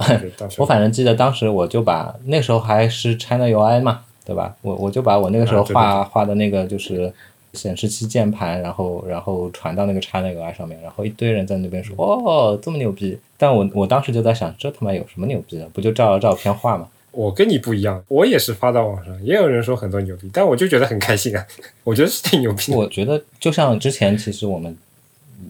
[0.57, 4.55] 我反正记得当时我就把那时候还是 China UI 嘛，对吧？
[4.61, 7.11] 我我就把我那个时候画、画的那个就是
[7.53, 15.65] 显示器键盘，然后然后传到那个 China UI 上面，然后一堆人在那边说哦这么牛逼，但我我当时就在想，这他妈有什么牛逼的？
[15.73, 16.87] 不就照着照片画吗？
[17.11, 21.45] 我跟你不一样，我也是发到网上，也有人说很多牛逼，但我就觉得很开心啊，
[21.83, 22.77] 我觉得是挺牛逼的。
[22.77, 24.75] 我觉得就像之前其实我们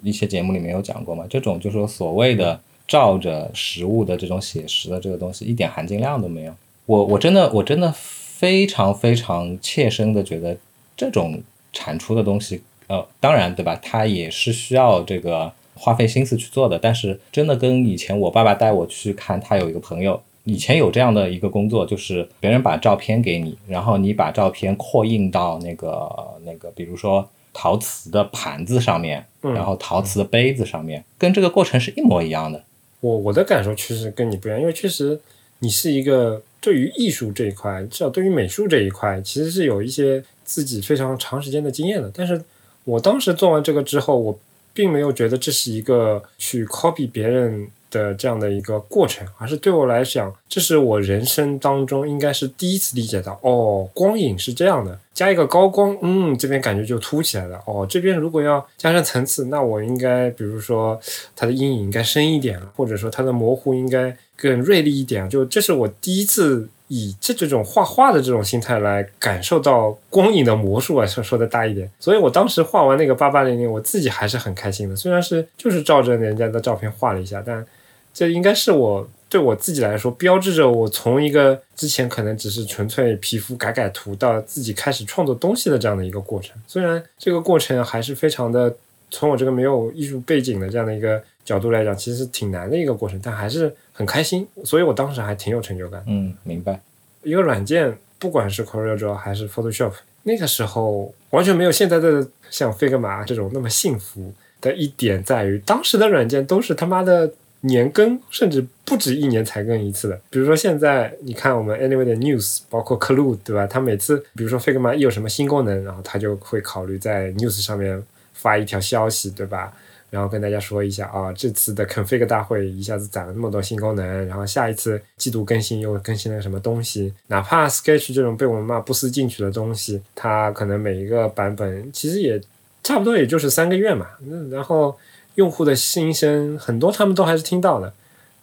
[0.01, 6.53] 一些节目里面有讲过嘛，这种就是说所谓的照着实物的这种写实的这个东西，一点含金量都没有。
[6.87, 10.57] 我我真的我真的非常非常切身的觉得
[10.97, 11.39] 这种
[11.71, 20.19] 产出的东西，呃，当然对吧，它也是需要这个花费心思去做的，但是真的跟以前我爸爸带我去看，他有一个朋友。
[20.43, 26.09] 以前有这样的一个工作，就是别人把照片给你，然后你把照片扩印到那个
[26.43, 32.63] 那个，比如说陶瓷的盘子上面，嗯然后陶瓷的杯子上面，跟这个过程是一模一样的。
[33.01, 35.19] 我我的感受确实跟你不一样，因为确实
[35.59, 42.11] 你是一个对于艺术这一块，至少对于美术这一块，其实是有一些自己非常长时间的经验的。
[42.13, 42.43] 但是
[42.83, 44.39] 我当时做完这个之后，我
[44.73, 57.61] 并没有觉得这是一个去 copy 别人的这样的一个过程，而是对我来讲，这是我人生当中应该是第一次理解到，哦，光影是这样的，加一个高光，嗯，这边感觉就凸起来了。
[57.67, 60.99] 哦，这边如果要加上层次，那我应该比如说
[61.35, 65.29] 它的阴影应该深一点，或者说它的模糊应该更锐利一点。
[65.29, 71.89] 就这是我第一次以这这种画画的这种心态来感受到光影的魔术啊，说说的大一点。
[71.99, 74.95] 所以我当时画完那个八八零零，我自己还是很开心的。
[74.95, 77.65] 虽然是就是照着人家的照片画了一下，但
[78.13, 86.55] 这应该是我对我自己来说，标志着我从一个之前可能只是纯粹皮肤改改图，到自己开始创作东西的这样的一个过程。
[86.67, 88.75] 虽然这个过程还是非常的，
[89.09, 94.45] 从我这个没有艺术背景的这样的一个角度来讲，其实挺难的一个过程，但还是很开心。
[94.65, 96.03] 所以我当时还挺有成就感。
[96.07, 96.81] 嗯，明白。
[97.23, 99.93] 一个软件，不管是 CorelDRAW 还是 Photoshop，
[100.23, 107.31] 那个时候完全没有现在的像 Figma 这种那么幸福的一点在于，当时的软件都是他妈的
[107.61, 110.19] 年更，甚至不止一年才更一次的。
[110.29, 113.65] 比如说现在你看我们 Anyway 的 News，包括 Clue，对吧？
[113.65, 118.01] 它每次比如说 Figma 一有什么新功能，然后它就会考虑在 News 上面
[118.33, 119.73] 发一条消息，对吧？
[120.09, 132.41] 然后跟大家说一下啊，这次的 config 大会一下子攒了那么多新功能，然后下一次季度更新又更新了什么东西，哪怕 Sketch 这种被我们骂不思进取的东西，它可能每一个版本其实也
[132.83, 134.93] 差不多也就是三个月嘛，那然后
[135.35, 137.93] 用户的心声很多他们都还是听到的。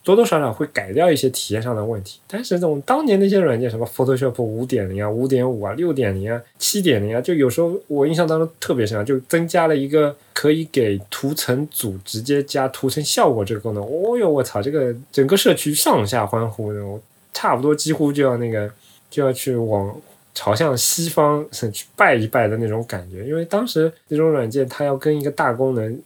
[0.04, 13.82] 多多少少会改掉一些体验上的问题，但是这种当年那些软件，什么 Photoshop 五点零啊、五点五啊、六点零啊、七点零啊，就有时候我印象当中特别深啊，就增加了一个可以给图层组直接加图层效果这个功能。
[13.82, 16.98] 哦哟，我操，这个整个社区上下欢呼，我
[17.34, 18.70] 差不多几乎就要那个
[19.10, 19.94] 就要去往
[20.32, 26.00] 朝向西方去拜一拜的那种感觉，因为当时那种软件它要跟一个大功能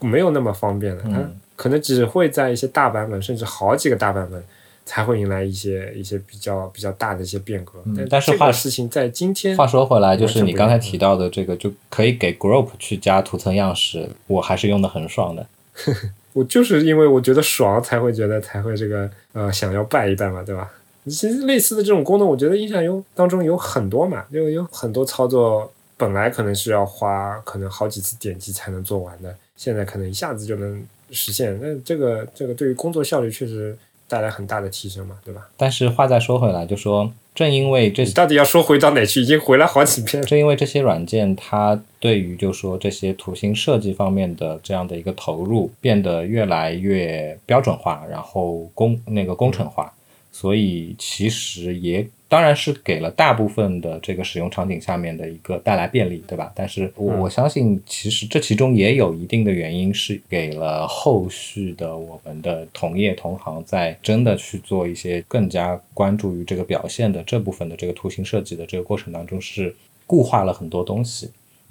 [0.00, 4.42] 没有那么方便了，它嗯可能只会在一些大版本，甚至好几个大版本，
[4.84, 7.72] 才会迎来一些一些比较比较大的一些变革。
[7.86, 15.46] 嗯但是话事情在今天，话说回来，就是你刚才提到的这个，就可以给 group 去加图层样式，我还是用的很爽的。
[16.34, 20.70] 我就是因为我觉得爽，才会觉得才会这个呃想要拜一拜嘛，对吧？
[21.06, 31.58] 其实类似的这种功能，我觉得印象有当中有很多嘛，就有很多操作本来可能是要花可能好几次点击才能做完的，现在可能一下子就能实现。
[31.60, 33.76] 那这个这个对于工作效率确实
[34.08, 35.48] 带来很大的提升嘛，对吧？
[35.56, 39.20] 但是话再说回来，就说正因为这到底要说回到哪去？
[39.20, 40.26] 已经回来好几遍了。
[40.26, 49.92] 正因为这些软件，它对于就说这些图形设计方面的这样的一个投入变得越来越标准化，然后工那个工程化，
[50.32, 56.52] 所以其实也当然是给了大部分的这个使用场景下面的一个带来便利，对吧？
[56.54, 69.74] 但是我嗯我相信，其实这其中也有一定的原因，是给了后续的我们的同业同行在真的去做一些更加关注于这个表现的这部分的这个图形设计的这个过程当中，是
[70.06, 71.30] 固化了很多东西。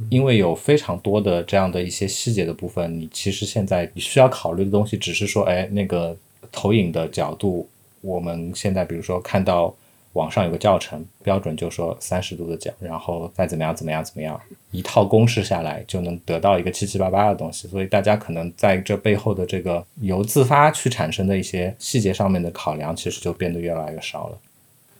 [0.09, 6.13] 因为有非常多的这样的一些细节的部分，你其实现在你需要考虑的东西，只是说，哎，那个
[6.51, 7.65] 投影的角度，
[8.01, 9.73] 我们现在比如说看到
[10.15, 14.39] 网上有个教程，标准就说三十度的角，然后再怎么样怎么样怎么样，
[14.71, 17.67] 一套公式下来就能得到一个七七八八的东西。
[17.67, 24.37] 所以大家可能在这背后的这个由自发去产生的一些细节上面的考量，其实就变得越来越少了。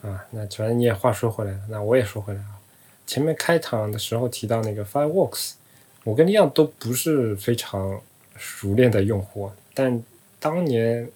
[0.10, 2.60] 啊，那反正你也话说回来了，那我也说回来啊。
[3.08, 5.54] 前面开场的时候提到那个 Fireworks，
[6.04, 8.02] 我跟你一样都不是非常
[8.36, 10.04] 熟练的用户，但
[10.42, 11.08] 当年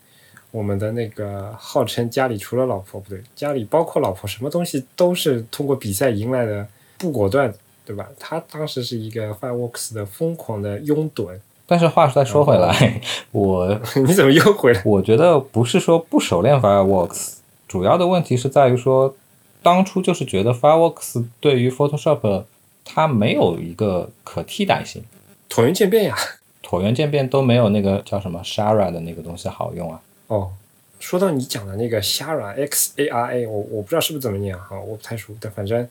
[0.51, 7.53] 我们的那个号称家里除了老婆不对，家里包括老婆，什么东西都是通过比赛赢来的不果断，
[7.85, 8.07] 对吧？
[8.19, 11.39] 他当时是一个 Fireworks 的疯狂的拥趸。
[11.67, 12.99] 但是话再说回来，
[13.31, 14.81] 我 你怎么又回来？
[14.83, 17.35] 我觉得不是说不熟练 Fireworks。
[17.67, 19.15] 主要的问题是在于说，
[19.61, 22.45] 当初就是觉得 Fireworks 对于 Photoshop
[22.83, 25.03] 它没有一个可替代性，
[25.47, 26.15] 椭圆渐变呀，
[26.63, 30.01] 椭圆渐变都没有那个叫什么 Shara 的那个东西好用啊。
[30.29, 30.53] 哦，
[30.99, 35.87] 说到你讲的那个 Shara X A R A，我我不知道是不是怎么念哈，我不太熟，但反正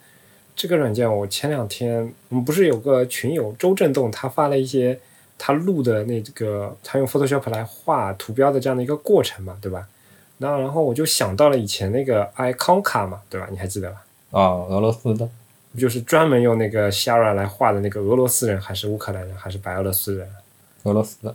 [0.55, 4.99] 这个软件我前两天我们不是有个群友周震动，他发了一些
[5.37, 9.89] 他录的那个他用 Photoshop 来画图标的这样的一个过程嘛，对吧？
[10.39, 13.49] 那然后我就想到了以前那个 Iconca 嘛，对吧？
[13.51, 14.05] 你还记得吧？
[14.31, 15.29] 啊，俄罗斯的，
[15.77, 20.29] 就是专门用那个 Shara 来画的那个俄罗斯人，还是乌克兰人，还是白俄罗斯人？
[20.85, 21.35] 俄罗斯的。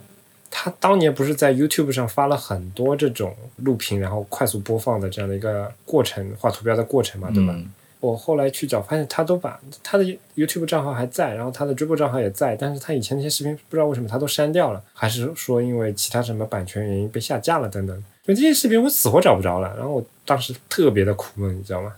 [0.56, 7.52] 他当年不是在 YouTube 上发了很多这种录屏，然后快速播放的这样的一个过程，画图标的过程嘛，对吧？
[7.98, 10.04] 我后来去找，发现他都把他的
[10.36, 18.04] YouTube 账号还在，然后他的 Dribble 账号也在，但是他以前那些视频不知道为什么他都删掉了，还是说因为其他什么版权原因被下架了等等。
[18.24, 21.92] 所以这些视频我死活找不着了，然后我当时特别的苦闷，你知道吗？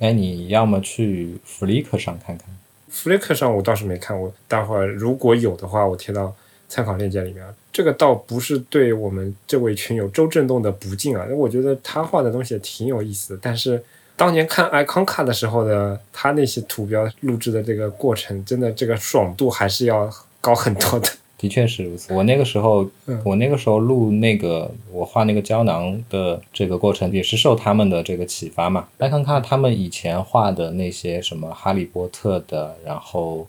[0.00, 2.46] 哎，你要么去 Flickr 上看看
[2.92, 6.34] ，Flickr 上我倒是没看过，待会儿如果有的话，我贴到
[6.68, 7.42] 参考链接里面。
[7.76, 13.82] 这个倒不是对我们这位群友周震动的不敬啊，我觉得他画的东西也挺有意思的，但是。
[14.18, 20.10] 当年看 Iconca 的时候的他那些图标录制的这个过程，真的这个爽度还是要
[20.40, 21.06] 高很多的。
[21.36, 22.14] 的确是如此。
[22.14, 22.88] 我那个时候，
[23.22, 28.88] 我那个时候录那个我画那个胶囊的这个过程，也是受他们的这个启发嘛。
[28.98, 33.46] Iconca 他们以前画的那些什么哈利波特的，然后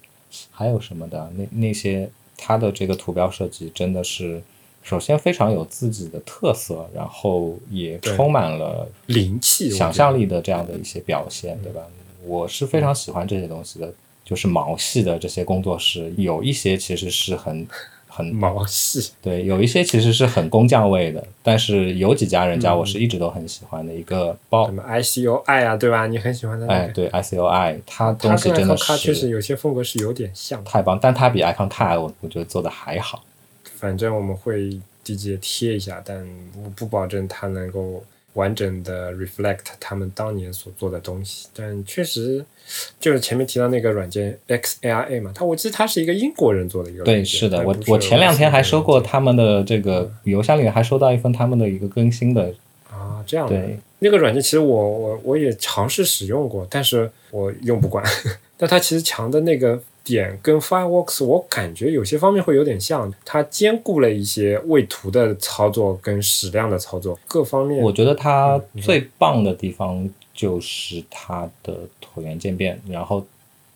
[0.52, 4.42] 还有什么的那那些他的这个图标设计，真的是。
[4.84, 11.82] 首先非常有自己的特色，然后也充满了灵气、想象力的这样的一些表现，对吧？
[12.24, 17.68] 我是非常喜欢这些东西的，就是毛细的这些工作室，有一些其实是很
[18.18, 26.08] 很毛细， 对，有一些其实是很工匠味的，但是有几家人家我是一直都很喜欢的一个包，什么 I C O I 啊，对吧？
[26.08, 33.24] 你很喜欢的，哎，对 I C O I，它东西真的是它确实有些风格是有点像，太棒，但它比 Icon 太，我我觉得做的还好。
[33.76, 36.28] 反正我们会直接贴一下，但
[36.64, 38.04] 我不保证它能够
[38.38, 41.48] 完整的 reflect 他们当年所做的东西。
[41.54, 42.46] 但确实，
[43.00, 47.04] 就是前面提到那个软件 XARA 嘛，它我记得它是一个英国人做的一个。
[47.04, 52.54] 对，是的，我我前两天还收过他们的这个邮箱里面还收到一份他们的一个更新的。
[52.90, 53.48] 啊，这样。
[53.50, 58.06] 对，那个软件其实我我我也尝试使用过，但是我用不惯。
[58.56, 59.82] 但它其实强的那个。
[60.08, 67.84] 点跟 Fireworks 我感觉有些方面会有点像，它兼顾了一些位图的操作跟矢量的操作各方面。
[67.84, 73.26] 我觉得它最棒的地方就是它的椭圆渐变，然后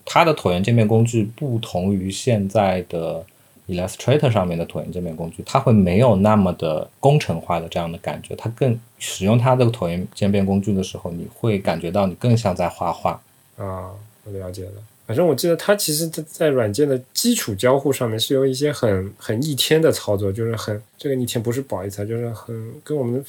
[0.05, 3.23] 它的椭圆渐变工具不同于现在的
[3.67, 8.35] Illustrator 上面的椭圆渐变工具，它会没有那么的工程化的这样的感觉。
[8.35, 13.21] 它更使用它的椭圆渐变工具的时候，你会感觉到你更像在画画。
[13.57, 13.91] 啊，
[14.23, 14.71] 我了解了。
[15.07, 23.21] 反正我记得它其实，在在软件的基础交互上面是有一些很很逆天的操作，就是很这个逆天不是不好意思，就是很跟我们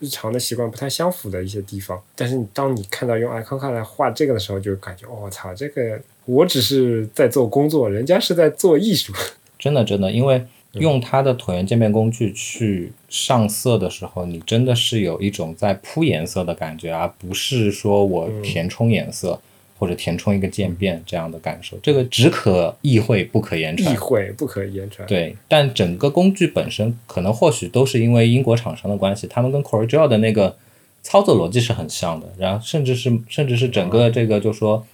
[0.00, 2.00] 日常的习惯不太相符的一些地方。
[2.14, 9.12] 但是你当你看到用 Icon 来画这个的时候，就感觉我操，这个我只是在做工作，人家是在做艺术。
[9.58, 10.42] 真的真的，因为
[10.72, 19.38] 用它的椭圆渐变工具去上色的时候，你真的是有一种在铺颜色的感觉，而不是说我填充颜色。
[19.78, 23.94] 或者填充一个渐变这样的感受，这个只可意会不可言传。
[23.94, 25.06] 意会不可言传。
[25.06, 30.56] 对，但整个工具本身可能或许都是因为英国厂商的关系，他们跟 Corel 的那个
[31.02, 34.84] 操作逻辑是很像的，然后甚至是甚至是整个这个就说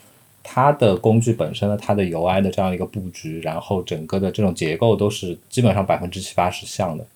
[0.43, 7.07] 它的工具本身的它的 UI 的这样一个布局，然后整个的这种结构都是基本上百分之七八十像的。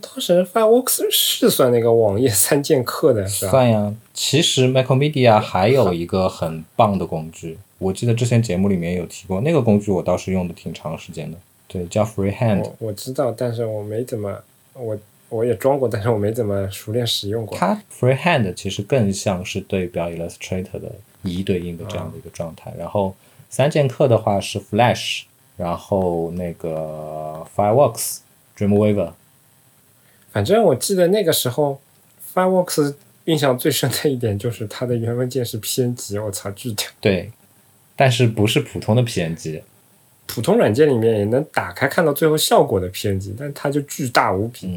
[0.00, 3.50] 当时 Fireworks 是算那个网页三剑客的，是吧？
[3.50, 3.94] 算呀。
[4.14, 11.36] 其实 Macromedia 还有一个很棒的工具，我记得之前节目里面有提过，那个工具我倒是用的挺长时间的。
[11.68, 12.68] 对，叫 Freehand。
[12.78, 14.36] 我知道，但是我没怎么，
[14.74, 14.98] 我
[15.28, 17.56] 我也装过，但是我没怎么熟练使用过。
[17.56, 20.92] 它 Freehand 其实更像是对标 Illustrator 的
[21.22, 22.72] 一对应的这样的一个状态。
[22.78, 23.14] 然后
[23.48, 25.22] 三剑客的话是 Flash，
[25.56, 28.18] 然后那个 Fireworks、
[28.58, 29.12] Dreamweaver。
[30.32, 31.80] 反正我记得那个时候
[32.32, 36.86] Fireworks 印象最深的一点就是它的原文件是 PNG，我操，巨屌！
[37.00, 37.30] 对，
[37.96, 39.62] 但是不是普通的 PNG。
[40.26, 44.68] 普通软件里面也能打开看到最后效果的 PNG，但它就巨大无比。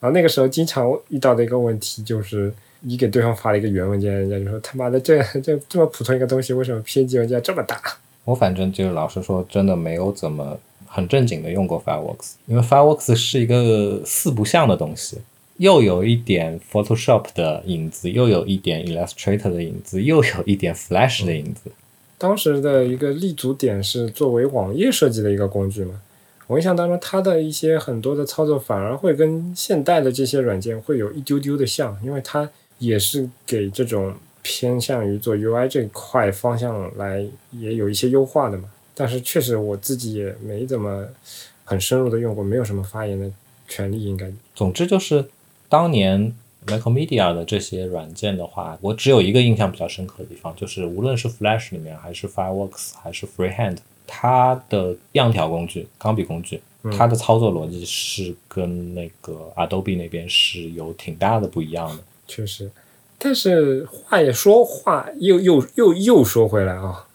[0.00, 2.50] 然后那个时候经常遇到的一个问题就是，
[2.80, 7.78] 你给对方发了一个原文件，人家就说他妈的这 这这么普通一个东西，为什么 PNG 文件这么大？
[8.24, 10.58] 我反正就老实说，真的没有怎么
[10.94, 15.16] 很正经的用过 Fireworks，因为 Fireworks 是一个四不像的东西，
[15.56, 21.70] 又有一点 Photoshop 的影子，又有一点 Illustrator 的影子，又有一点 Flash 的影子。
[22.18, 26.02] 当时的一个立足点是作为网页设计的一个工具嘛，
[26.46, 34.12] 我印象当中它的一些很多的操作反而会跟现代的这些软件会有一丢丢的像，因为它也是给这种
[34.42, 38.64] 偏向于做 UI 这块方向来也有一些优化的嘛。
[38.94, 41.06] 但是确实我自己也没怎么
[41.64, 43.30] 很深入的用过，没有什么发言的
[43.68, 44.30] 权利应该。
[44.54, 45.28] 总之就是
[45.68, 46.34] 当年。
[46.64, 56.60] Macromedia 的这些软件的话，我只有一个印象比较深刻的地方，就是无论是 Flash 里面，还是 Fireworks，还是 Freehand，它的样条工具、钢笔工具，
[56.96, 62.04] 它的操作逻辑是跟那个 Adobe 那边是有挺大的不一样的。
[62.28, 62.70] 确实，
[63.18, 67.08] 但是话也说话又又又又说回来啊，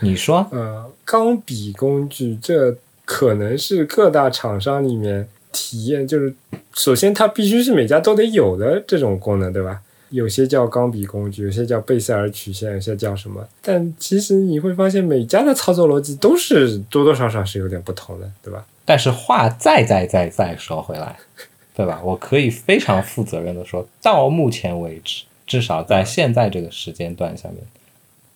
[0.00, 5.28] 你说，呃，钢笔工具这可能是各大厂商里面。
[5.50, 6.32] 体验就是，
[6.74, 9.80] 首先它必须是每家都得有的这种功能，对吧？
[10.10, 13.44] 有些叫钢笔工具，有些叫贝塞尔曲线，有些叫什么？
[13.62, 18.64] 但其实你会发现，每家的操作逻辑都是多多少少是有点不同的，对吧？
[18.84, 21.16] 但是话再再再再说回来，
[21.74, 22.00] 对吧？
[22.04, 27.56] 我可以非常负责任的说，到目前为止，至少在现在这个时间段下面，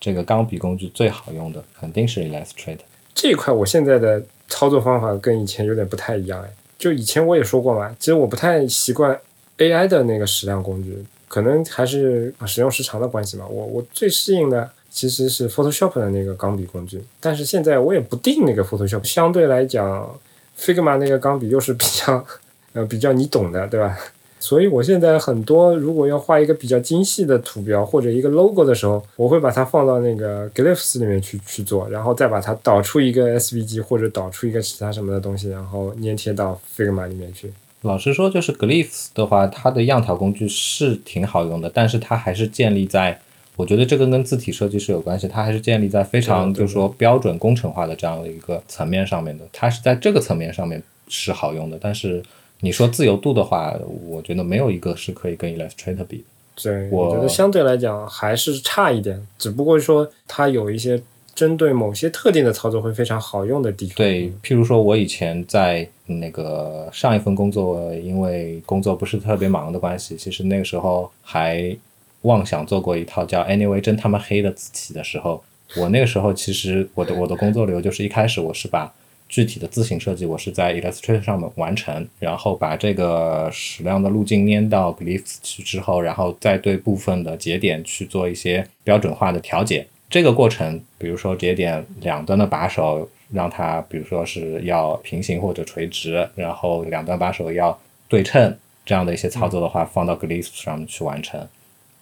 [0.03, 2.79] 这个钢笔工具最好用的肯定是 Illustrator
[3.15, 3.55] 这一块。
[3.55, 6.51] 我现在的操作方法跟以前有点不太一样，哎。
[6.77, 9.17] 就以前我也说过嘛，其实我不太习惯
[9.59, 10.99] AI 的那个矢量工具，
[11.29, 13.47] 可能还是使用时长的关系嘛。
[13.47, 20.19] 我我最适应的其实是 Photoshop 的那个钢笔工具，但是现在我也不定那个 Photoshop，相对来讲
[20.59, 22.27] ，Figma 那个钢笔又是比较
[22.73, 23.97] 呃比较你懂的，对吧？
[24.43, 37.53] 所以，我现在很多如果要画一个比较精细的图标或者一个 logo 的时候，我会把它放到那个 Glyphs 里面去去做，然后再把它导出一个 SVG 或者导出一个其他什么的东西，然后粘贴到 Figma 里面去。
[37.83, 43.17] 老实说，就是 Glyphs 的话，它的样条工具是挺好用的，但是它还是建立在，
[43.55, 52.21] 我觉得这个跟字体设计是有关系，它还是建立在非常就是说标准工程化的这样的一个层面上面的，它是在这个层面上面是好用的，但是。
[52.65, 56.25] 你说自由度的话，我觉得没有一个是可以跟 Illustrator 比的。
[56.63, 61.03] 对，我觉得相对来讲还是差一点，只不过说它有一些
[61.35, 63.97] 针对某些特定的操作会非常好用的地方。
[63.97, 71.77] 对，譬如说我以前在那个上一份工作，因为工作不是特别忙的关系，其实那个时候还
[72.21, 75.43] 妄想做过一套叫 Anyway 真他妈黑的字体的时候，
[75.77, 78.95] 我那个时候其实我的我的工作流就是一开始我是把。
[79.33, 89.87] 具体的字形设计，我是在 Illustrator 上面完成，然后把这个矢量的路径粘到 Glyphs 去之后，然后再对部分的节点去做一些标准化的调节。
[90.11, 98.55] 这个过程，比如说节点两端的把手，让它比如说是要平行或者垂直，然后两端把手要对称，
[98.85, 101.49] 这样的一些操作的话，放到 Glyphs 上面去完成。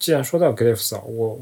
[0.00, 1.38] 既然说到 Glyphs 啊，我，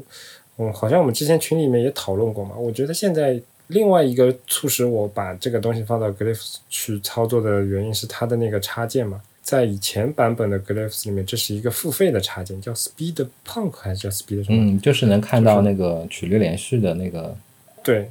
[0.59, 3.41] 嗯，好像我们之前群里面也讨论过嘛，我觉得现在。
[3.69, 14.71] 另外一个促使我把这个东西放到 Glyphs 去操作的原因是它的那个插件嘛，在以前版本的 Glyphs 里面，这是一个付费的插件，叫 Speed Punk 还是叫 Speed 什么？
[14.73, 17.35] 嗯，就是能看到那个曲率连续的那个。
[17.83, 18.09] 对。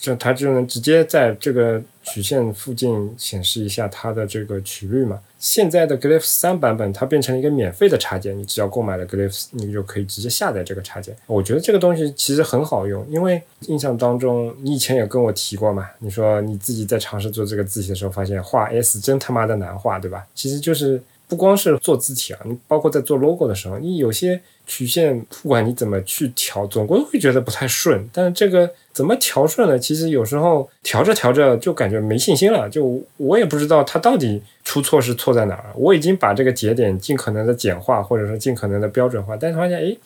[0.00, 5.20] 就它就能直接在这个曲线附近显示一下它的这个曲率嘛。
[5.38, 11.14] 现在的 Glyph 三版本它变成一个免费的插件，你只要购买了 Glyphs，你就可以直接下载这个插件。
[11.26, 20.26] 我觉得这个东西其实很好用，因为印象当中你以前也跟我提过嘛，你说你自己在尝试做这个字体的时候，发现画 S 真他妈的难画，对吧？
[20.34, 28.06] 其实就是不光是做字体啊，你包括在做 logo 的时候，你有些曲线不管你怎么去调，总归会觉得不太顺。
[28.12, 29.78] 但是这个怎么调顺呢？
[29.78, 35.66] 其实有时候调着调着就感觉没信心了，就我也不知道它到底出错是错在哪儿。
[35.76, 39.96] 我已经把这个节点尽可能的简化，或者说尽可能的标准化，但是发现，哎，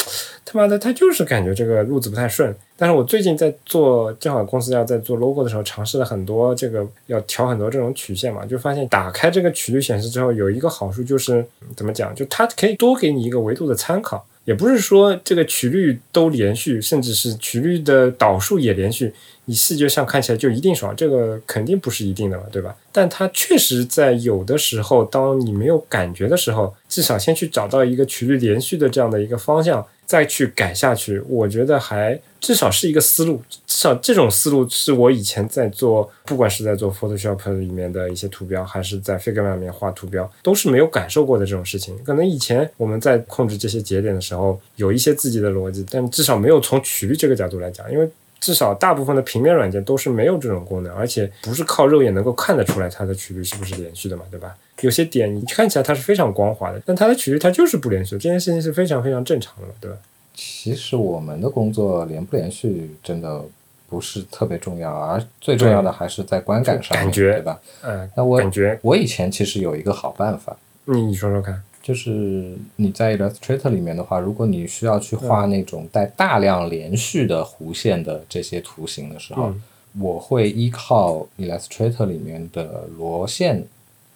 [0.45, 2.55] 他妈的，他就是感觉这个路子不太顺。
[2.77, 14.27] 但是我最近在做，正好公司要在做 logo 的时候，尝试了很多这个要调很多这种曲线嘛，就发现打开这个曲率显示之后，有一个好处就是怎么讲，就它可以多给你一个维度的参考。
[14.45, 19.13] 也不是说这个曲率都连续，甚至是曲率的导数也连续，
[19.47, 22.77] 你视觉上看起来就一定爽，这个肯定不是一定的嘛，对吧？
[22.93, 29.87] 但它确实在有的时候，当你没有感觉的时候，至少先去找到一个曲率连续的这样的一个方向。
[30.07, 33.41] 再去改下去，我觉得还至少是一个思路。
[33.49, 41.97] 至少这种思路是我以前在做，不管是在做 Photoshop 里面的一些图标，还是在 Figma 里面画图标，都是没有感受过的这种事情。
[42.05, 48.09] 可能以前我们在控制这些节点的时候，有一些自己的逻辑，但至少没有从曲率这个角度来讲，因为。
[48.41, 54.55] 至少大部分的平面软件都是没有这种功能，而且不是靠肉眼能够看得出来它的曲率是不是连续的嘛，对吧？
[54.83, 59.97] 有些点你看起来它是非常光滑的，但它的曲率它就是不连续，这件事情是非常非常正常的嘛，对吧？
[60.35, 63.43] 其实我们的工作连不连续真的
[63.89, 67.61] 不是特别重要，而最重要的还是在观感上感觉，对吧？
[67.83, 68.79] 嗯，那我感觉。
[68.83, 70.57] 我以前其实有一个好办法，
[70.87, 71.63] 你你说说看。
[71.83, 79.53] 就是你在 Illustrator 里面的话，如果你需要去画那种带大量连续的弧线的这些图形的时候，
[80.01, 83.63] 我会依靠 Illustrator 里面的螺线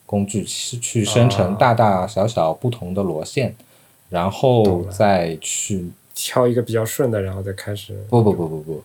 [0.07, 3.55] 工具去去生成大大小小不同的螺线，
[4.09, 5.91] 然后再去
[6.21, 7.97] 挑一个比较顺的，然后再开始。
[8.11, 8.83] 不不不不不。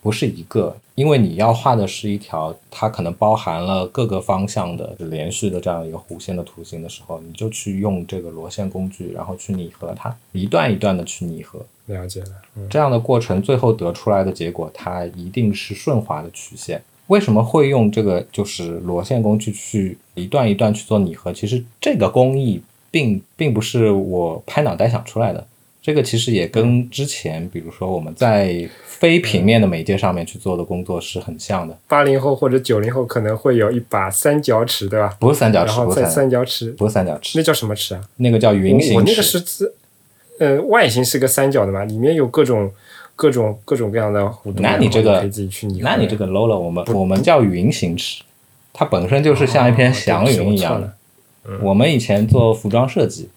[0.00, 11.66] 不是一个，因为你要画的是一条，它可能包含了各个方向的连续的这样一个弧线的图形的时候，你就去用这个螺线工具，然后去拟合它，一段一段的去拟合。
[11.86, 12.28] 了解了，
[12.70, 16.80] 这样的过程最后得出来的结果，它一定是顺滑的曲线。
[17.08, 21.32] 为什么会用这个就是螺线工具去一段一段去做拟合？
[21.32, 22.62] 其实这个工艺
[22.92, 25.44] 并并不是我拍脑袋想出来的。
[25.80, 31.74] 这个其实也跟之前，比如说我们在非平面的媒介上面去做的工作是很像的。
[31.86, 35.16] 八零后或者九零后可能会有一把三角尺，对吧？
[35.18, 38.00] 不是三角尺，然后在三角尺，不是三角尺，那叫什么尺啊？
[38.16, 38.96] 那个叫云形尺。
[38.96, 39.72] 我那个是字，
[40.40, 42.70] 呃，外形是个三角的嘛，里面有各种
[43.14, 44.56] 各种各种各样的弧度。
[44.56, 45.78] 那你这个可以自己去拟。
[45.80, 48.22] 那你这个 low 了，我们我们叫云形尺，
[48.72, 50.92] 它本身就是像一片祥云一样的。
[51.62, 53.30] 我们以前做服装设计。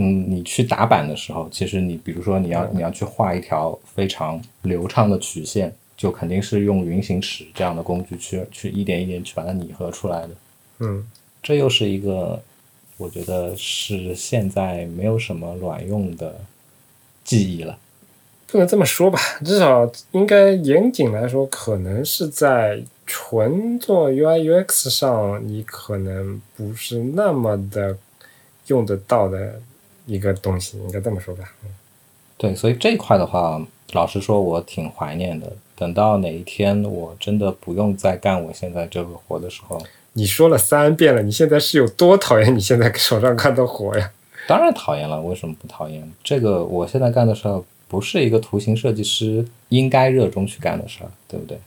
[0.00, 10.30] 嗯，你去打板的时候，其实你比如说你要你要去画一条非常流畅的曲线，就肯定是用云形尺这样的工具去去一点一点去把它拟合出来的。
[10.78, 11.04] 嗯，
[11.42, 12.40] 这又是一个
[12.96, 16.38] 我觉得是现在没有什么卵用的
[17.24, 17.76] 记忆了。
[18.46, 27.98] 不能这么说吧，至少应该严谨来说，可能是在纯做 UI UX 上，你可能不是那么的
[28.68, 29.60] 用得到的。
[30.08, 31.70] 一个东西应该这么说吧，嗯，
[32.38, 35.52] 对，所以这一块的话，老实说，我挺怀念的。
[35.76, 39.80] 等到哪一天我真的不用再干我现在这个活的时候，
[40.14, 44.10] 你说了三遍了，你现在是有多讨厌你现在手上干的活呀？
[44.48, 46.10] 当然讨厌了，为什么不讨厌？
[46.24, 51.58] 这个我现在干的事儿不是一个图形设计师应该热衷去干的事儿，对不对？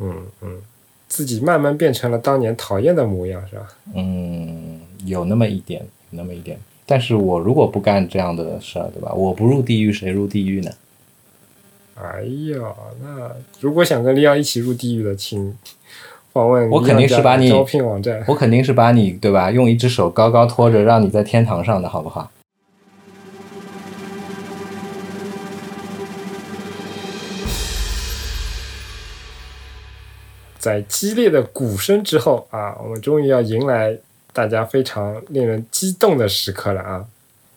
[0.00, 0.60] 嗯嗯，
[1.08, 3.68] 自己慢慢变成了当年讨厌的模样，是吧？
[3.94, 6.58] 嗯，有那么一点，那么一点。
[6.90, 9.12] 但是我如果不干这样的事儿，对吧？
[9.14, 10.70] 我不入地狱，谁入地狱呢？
[11.94, 13.30] 哎呀，那
[13.60, 15.56] 如果想跟利奥一起入地狱的，请
[16.32, 18.24] 访问我肯定是把你招聘网站。
[18.26, 19.52] 我肯定是把你，对吧？
[19.52, 22.28] 用一只手高高托着，让你在天堂上的，好不好？
[30.58, 33.96] 在激烈的鼓声之后啊，我们终于要迎来。
[34.32, 37.04] 大家非常令人激动的时刻了啊！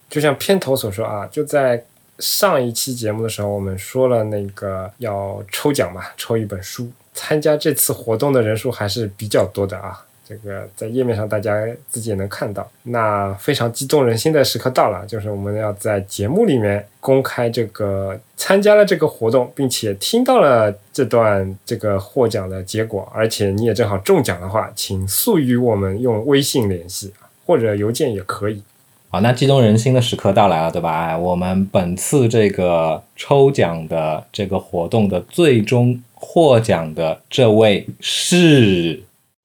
[0.09, 1.84] 就像片头所说啊，就在
[2.19, 6.91] 上一期节目的时候，我们说了那个要抽奖嘛，抽一本书。
[7.13, 10.05] 参加这次活动的人数还是比较多的啊。
[10.26, 11.51] 这个在页面上大家
[11.89, 27.11] 自己也能看到，那非常激动人心的时刻到了，就是我们要在节目里面公开这个参加了这个活动，并且听到了这段这个获奖的结果，而且你也正好中奖的话，请速与我们用微信联系
[27.45, 28.63] 或者邮件也可以。
[29.09, 31.17] 好，那激动人心的时刻到来了，对吧？
[31.17, 39.03] 我们本次这个抽奖的这个活动的最终获奖的这位是。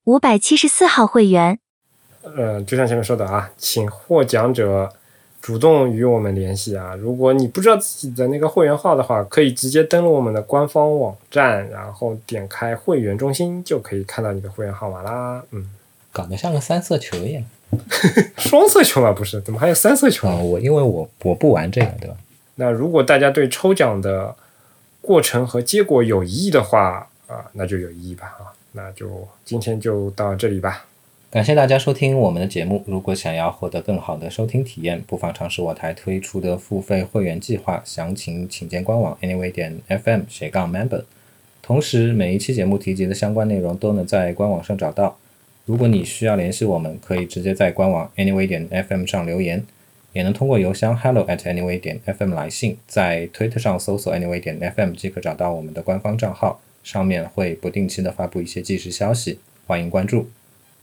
[0.08, 1.58] 五百七十四号会员，
[2.22, 4.90] 呃，就像前面说的啊，请获奖者
[5.42, 6.94] 主动与我们联系啊！
[6.94, 15.42] 如果你不知道自己的那个会员号的话，可以直接登录我们的官方网站，然后点开会员中心，就可以看到你的会员号码啦。
[15.50, 15.68] 嗯，
[16.10, 17.44] 搞得像个三色球一样。
[18.38, 19.38] 双色球嘛，不是？
[19.42, 20.26] 怎么还有三色球？
[20.26, 22.16] 啊，我因为我我不玩这个，对吧？
[22.54, 24.34] 那如果大家对抽奖的
[25.02, 28.48] 过程和结果有异议的话啊，那就有异议吧啊，
[28.78, 30.86] 那就今天就到这里吧。
[31.32, 32.84] 感谢大家收听我们的节目。
[32.86, 41.02] 如果想要获得更好的收听体验，不妨尝试我台推出的付费会员计划，详情请见官网 anyway 点 fm 斜杠 member。
[41.60, 45.18] 同时，每一期节目提及的相关内容都能在官网上找到。
[45.66, 49.62] 如果你需要联系我们，可以直接在官网 anyway 点 fm 上留言，
[50.12, 52.78] 也能通过邮箱 hello at anyway 点 fm 来信。
[52.86, 60.30] 在推特上搜索 anyway 点 fm 即可找到我们的官方账号，上面会不定期的发布一些即时消息，欢迎关注。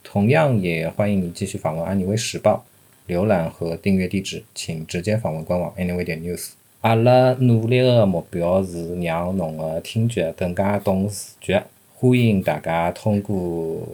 [0.04, 2.64] 同样也欢迎你继续访问安妮微时报，
[3.08, 6.50] 浏览和订阅地址，请直接访问官网 anyway 点 news。
[6.82, 11.64] 阿拉努力的目标是让侬的听觉更加懂视觉，
[11.96, 13.84] 欢迎大家通过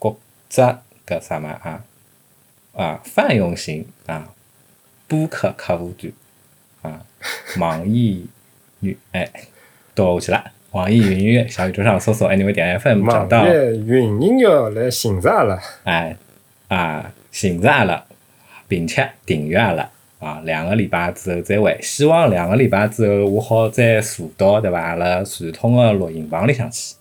[0.00, 0.16] 各
[0.48, 0.60] 只
[1.06, 1.84] 搿啥嘛啊
[2.72, 4.34] 啊泛用型啊
[5.06, 6.12] 播客客户端
[6.82, 7.06] 啊
[7.60, 8.26] 网易
[8.80, 9.30] 云哎
[9.94, 10.52] 倒下去了。
[10.72, 13.42] 网易云音乐、小宇宙上搜索 Anyway 点 FM 找到。
[13.42, 16.16] 网易云音乐来寻着阿拉，哎
[16.68, 18.04] 啊，寻着阿拉，
[18.68, 19.90] 并且订阅阿拉
[20.20, 21.76] 啊，两个礼拜之后再会。
[21.82, 24.80] 希望两个礼拜之后我好再坐到对伐？
[24.80, 26.94] 阿拉传统的录音棚里向去。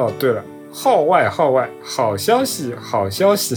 [0.00, 0.42] 哦，对了，
[0.72, 3.54] 号外号外，好消息好消息！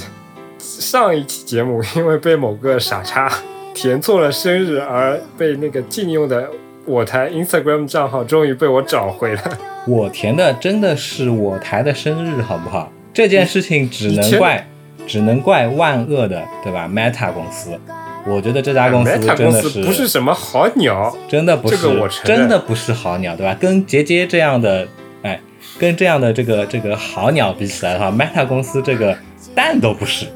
[0.60, 3.32] 上一期节目因为被某个傻叉
[3.74, 6.50] 填错了生日，而被那个禁用的
[6.86, 9.42] 我台 Instagram 账号终于被我找回了。
[9.88, 12.92] 我填的真的是我台的生日，好不好？
[13.14, 14.68] 这件事情只能怪，
[15.08, 17.80] 只能怪万恶的，对吧？Meta 公司，
[18.26, 23.56] 我觉得这家公司 Meta 真的是公司不是什么好鸟，真的不是，这个我承认真的不是好鸟，对吧？
[23.60, 24.88] 跟杰杰这样的，
[25.22, 25.40] 哎，
[25.80, 29.18] 跟这样的这个这个好鸟比起来的话，Meta 公司这个
[29.56, 30.28] 蛋都不是。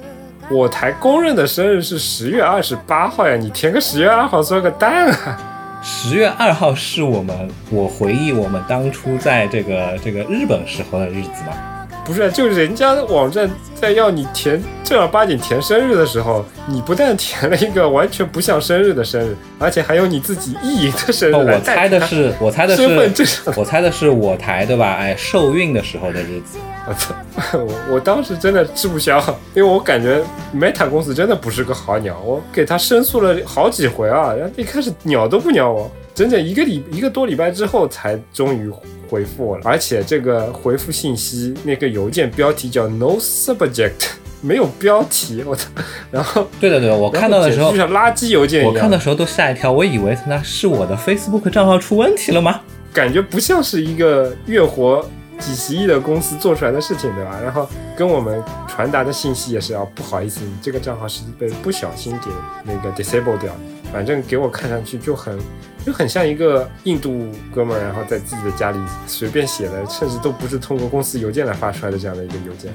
[0.50, 5.80] 我台公认的生日是十月二十八号呀，你填个十月二号算个蛋啊！
[5.84, 11.77] 十月二号是我们我回忆我们当初在这个这个日本时候的日子嘛。
[12.08, 24.96] 不是，就人家网站在要你填正儿八经填生日的时候，你不但填了一个完全不像生日的生日，而且还有你自己意淫的生日哦，我猜的是我猜的身份证是我猜的是我台对吧？
[24.98, 26.58] 哎，受孕的时候的日子。
[26.88, 27.14] 我操！
[27.52, 29.20] 我我当时真的吃不消，
[29.54, 30.24] 因为我感觉
[30.56, 38.68] Meta 公司真的不是个好鸟，我给他申诉了好几回啊，一开始鸟都不鸟我，整整一个礼一个多礼拜之后才终于
[39.08, 43.92] 回复我了，而且这个回复信息那个邮件标题叫 No Subject，
[44.42, 45.70] 没有标题，我操！
[46.10, 52.62] 然后对的对的，我看到的时候就像垃圾邮件一样，我看的时候都吓一跳，我以为那是我的 Facebook 账号出问题了吗？
[52.92, 55.08] 感觉不像是一个月活
[55.38, 57.40] 几十亿的公司做出来的事情，对吧？
[57.44, 62.32] 然后跟我们传达的信息也是啊，不好意思，你这个账号是被不小心给
[62.64, 63.56] 那个 disable 掉，
[63.93, 65.39] 反正给我看上去就很
[65.85, 72.73] 就很像一个印度哥们儿，然后在自己的家里随便写的，甚至都不是通过公司邮件来发出来的这样的一个邮件。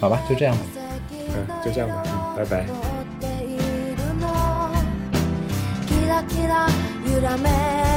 [0.00, 0.62] 好吧，就这样吧。
[1.12, 2.66] 嗯，就这样吧，嗯，拜拜。
[5.86, 6.68] キラキラ
[7.06, 7.93] 揺らめ